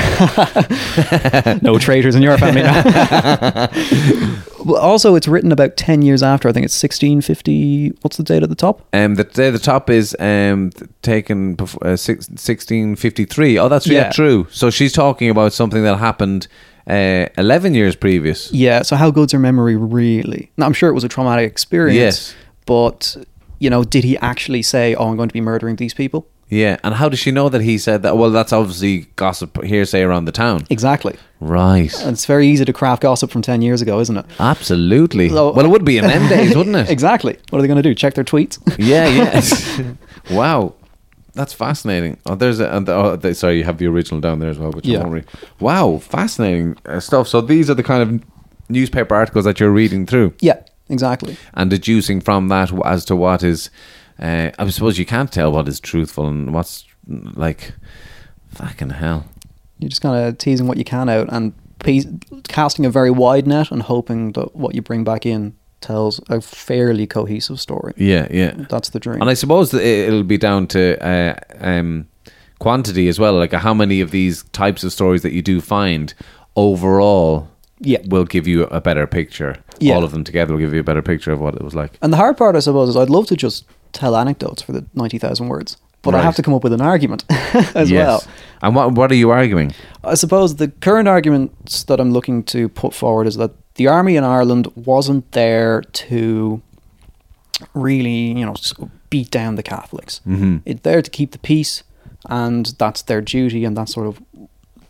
[1.63, 2.63] no traitors in your family.
[4.79, 6.49] also, it's written about ten years after.
[6.49, 7.91] I think it's 1650.
[8.03, 8.83] What's the date at the top?
[8.93, 10.71] Um, the date at the top is um
[11.03, 13.59] taken before uh, 1653.
[13.59, 13.95] Oh, that's yeah.
[14.05, 14.11] Yeah.
[14.11, 14.47] true.
[14.51, 16.49] So she's talking about something that happened
[16.89, 18.53] uh, 11 years previous.
[18.53, 18.83] Yeah.
[18.83, 20.51] So how good's her memory really?
[20.57, 21.97] Now, I'm sure it was a traumatic experience.
[21.97, 22.35] Yes.
[22.67, 23.17] But
[23.59, 26.27] you know, did he actually say, "Oh, I'm going to be murdering these people"?
[26.51, 28.17] Yeah, and how does she know that he said that?
[28.19, 30.67] Well, that's obviously gossip hearsay around the town.
[30.71, 31.17] Exactly.
[31.41, 31.93] Right.
[32.03, 34.27] And it's very easy to craft gossip from ten years ago, isn't it?
[34.39, 35.31] Absolutely.
[35.31, 36.91] So- well, it would be in them days, wouldn't it?
[36.91, 37.39] exactly.
[37.51, 37.95] What are they going to do?
[37.95, 38.59] Check their tweets?
[38.79, 39.95] Yeah, yeah.
[40.37, 40.75] wow.
[41.35, 42.19] That's fascinating.
[42.27, 42.69] Oh, there's a.
[42.75, 44.99] And, oh, the, sorry, you have the original down there as well, which I Yeah.
[45.01, 45.27] won't read.
[45.61, 47.27] Wow, fascinating uh, stuff.
[47.29, 48.23] So these are the kind of
[48.69, 50.61] newspaper articles that you're reading through yeah.
[50.89, 51.37] Exactly.
[51.53, 53.71] and deducing from that as to what is.
[54.19, 56.85] Uh, I suppose you can't tell what is truthful and what's
[57.35, 57.73] like.
[58.51, 59.27] Fucking hell.
[59.81, 62.05] You're just kind of teasing what you can out and pe-
[62.47, 66.41] casting a very wide net and hoping that what you bring back in tells a
[66.41, 67.93] fairly cohesive story.
[67.97, 68.53] Yeah, yeah.
[68.71, 69.21] That's the dream.
[69.21, 72.07] And I suppose it'll be down to uh, um,
[72.59, 73.35] quantity as well.
[73.35, 76.15] Like how many of these types of stories that you do find
[76.57, 77.49] overall
[77.81, 77.99] Yeah.
[78.07, 79.57] will give you a better picture.
[79.81, 79.95] Yeah.
[79.97, 81.99] All of them together will give you a better picture of what it was like.
[82.03, 84.85] and the hard part, I suppose, is I'd love to just tell anecdotes for the
[84.95, 87.25] 90,000 words, but I have to come up with an argument
[87.75, 88.07] as Yes.
[88.07, 88.23] well.
[88.63, 89.73] And what what are you arguing?
[90.03, 94.17] I suppose the current arguments that I'm looking to put forward is that the army
[94.17, 96.63] in Ireland wasn't there to
[97.75, 98.55] really, you know,
[99.11, 100.21] beat down the Catholics.
[100.27, 100.59] Mm-hmm.
[100.65, 101.83] It's there to keep the peace,
[102.29, 104.21] and that's their duty, and that's sort of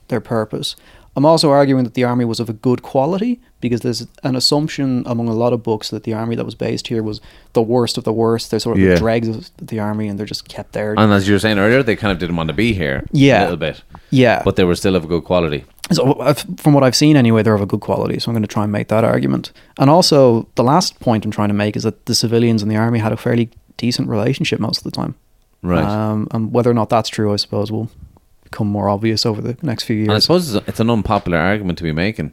[0.08, 0.76] their purpose.
[1.16, 5.04] I'm also arguing that the army was of a good quality because there's an assumption
[5.06, 7.20] among a lot of books that the army that was based here was
[7.52, 8.50] the worst of the worst.
[8.50, 8.94] They're sort of Yeah.
[8.94, 10.92] the dregs of the army, and they're just kept there.
[10.98, 13.04] And as you were saying earlier, they kind of didn't want to be here.
[13.12, 13.42] Yeah.
[13.42, 13.82] A little bit.
[14.10, 15.64] yeah, But they were still of a good quality.
[15.92, 18.18] So I've, from what I've seen anyway, they're of a good quality.
[18.18, 19.52] So I'm going to try and make that argument.
[19.78, 22.76] And also, the last point I'm trying to make is that the civilians and the
[22.76, 25.14] army had a fairly decent relationship most of the time.
[25.62, 25.84] Right.
[25.84, 27.90] Um, and whether or not that's true, I suppose will
[28.44, 31.84] become more obvious over the next few and I suppose it's an unpopular argument to
[31.84, 32.32] be making.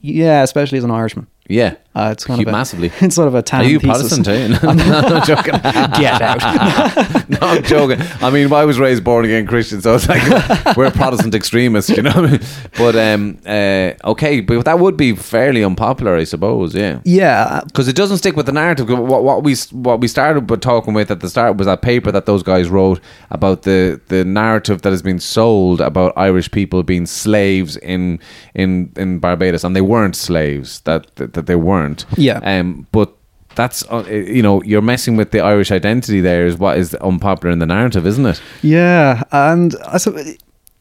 [0.00, 1.26] yeah, especially as an Irishman.
[1.52, 1.76] Yeah.
[1.94, 2.90] Uh, it's kind of a, massively.
[3.02, 3.78] It's sort of a Are you.
[3.78, 4.48] Protestant, eh?
[4.48, 5.52] No, no, I'm joking.
[5.52, 6.40] Get out.
[7.28, 7.98] no, I'm joking.
[8.22, 12.02] I mean, I was raised born again Christian, so it's like we're Protestant extremists, you
[12.02, 12.12] know.
[12.12, 12.40] What I mean?
[12.78, 16.74] But um, uh, okay, but that would be fairly unpopular, I suppose.
[16.74, 17.00] Yeah.
[17.04, 18.88] yeah, Because it doesn't stick with the narrative.
[18.88, 22.10] What, what we what we started with talking with at the start was that paper
[22.10, 23.00] that those guys wrote
[23.30, 28.18] about the, the narrative that has been sold about Irish people being slaves in
[28.54, 30.80] in in Barbados, and they weren't slaves.
[30.80, 32.04] That that, that they weren't.
[32.16, 32.38] Yeah.
[32.42, 32.86] Um.
[32.92, 33.12] But
[33.54, 36.20] that's uh, you know you're messing with the Irish identity.
[36.20, 38.40] There is what is unpopular in the narrative, isn't it?
[38.62, 40.16] Yeah, and I sup-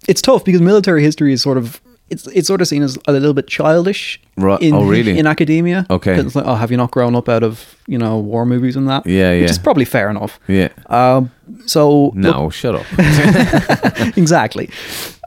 [0.07, 3.11] it's tough because military history is sort of it's it's sort of seen as a
[3.11, 4.19] little bit childish.
[4.37, 4.61] Right.
[4.61, 5.17] In, Oh, really?
[5.17, 5.85] In academia.
[5.89, 6.19] Okay.
[6.19, 8.87] It's like, oh, have you not grown up out of you know war movies and
[8.89, 9.05] that?
[9.05, 9.41] Yeah, yeah.
[9.41, 10.39] Which is probably fair enough.
[10.47, 10.69] Yeah.
[10.87, 11.31] Um.
[11.65, 12.85] So No, shut up.
[14.17, 14.69] exactly.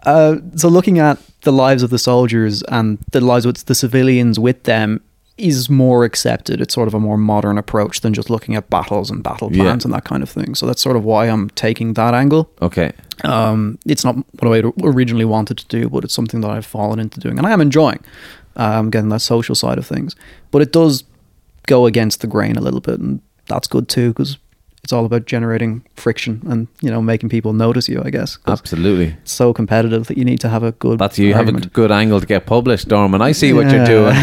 [0.06, 4.38] Uh, so looking at the lives of the soldiers and the lives of the civilians
[4.38, 5.00] with them
[5.36, 6.60] is more accepted.
[6.60, 9.64] It's sort of a more modern approach than just looking at battles and battle Yeah.
[9.64, 10.54] plans and that kind of thing.
[10.54, 12.48] So that's sort of why I'm taking that angle.
[12.62, 12.92] Okay.
[13.24, 16.98] Um, it's not what I originally wanted to do, but it's something that I've fallen
[17.00, 18.00] into doing, and I am enjoying
[18.56, 20.14] um, getting that social side of things.
[20.52, 21.02] But it does
[21.66, 24.38] go against the grain a little bit, and that's good too because
[24.84, 28.02] it's all about generating friction and you know making people notice you.
[28.04, 29.16] I guess Absolutely.
[29.22, 30.98] it's so competitive that you need to have a good.
[30.98, 33.22] That's you have a good angle to get published, Dorman.
[33.22, 34.14] I see what you're doing.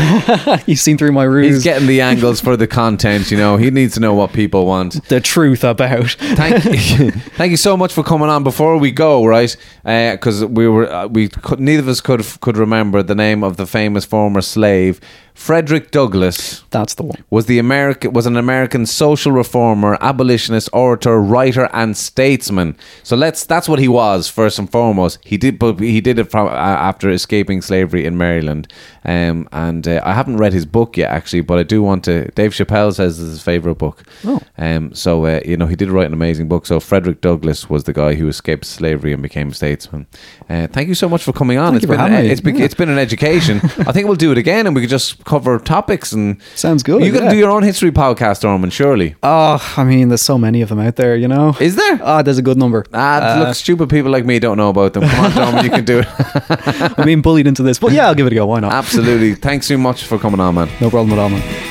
[0.67, 1.55] You've seen through my ruse.
[1.55, 3.31] He's getting the angles for the content.
[3.31, 5.03] You know, he needs to know what people want.
[5.09, 6.11] the truth about.
[6.11, 6.63] Thank
[6.99, 8.43] you, thank you so much for coming on.
[8.43, 9.55] Before we go, right?
[9.83, 13.57] Because we were uh, we could neither of us could could remember the name of
[13.57, 15.01] the famous former slave
[15.45, 17.23] Frederick Douglass That's the one.
[17.31, 22.77] was the American was an American social reformer, abolitionist, orator, writer, and statesman.
[23.01, 25.17] So let's that's what he was first and foremost.
[25.23, 28.67] He did, but he did it from uh, after escaping slavery in Maryland.
[29.03, 32.29] Um, and uh, I haven't read his book yet, actually, but I do want to.
[32.31, 34.03] Dave Chappelle says it's his favorite book.
[34.23, 34.39] Oh.
[34.59, 36.67] Um, so uh, you know he did write an amazing book.
[36.67, 40.05] So Frederick Douglass was the guy who escaped slavery and became a statesman.
[40.47, 41.71] Uh, thank you so much for coming on.
[41.73, 42.29] Thank It's been having me.
[42.31, 42.65] it's been, Yeah.
[42.65, 43.57] it's been an education.
[43.89, 47.01] I think we'll do it again, and we could just cover topics and Sounds good,
[47.05, 47.29] You to yeah.
[47.31, 48.69] do your own history podcast, Orman.
[48.69, 51.55] Surely Oh, I mean, there's so many of them out there, you know.
[51.59, 51.99] is there?
[52.03, 52.85] Ah, there's a good number.
[52.93, 55.03] Ah, Uh, look, stupid people like me don't know about them.
[55.03, 56.07] Come on, Tom, you can do it.
[56.97, 58.45] I'm being bullied into this, but yeah, I'll give it a go.
[58.47, 58.73] Why not?
[58.73, 59.35] Absolutely.
[59.35, 60.69] Thanks so much for coming on, man.
[60.81, 61.70] No problem at all, man.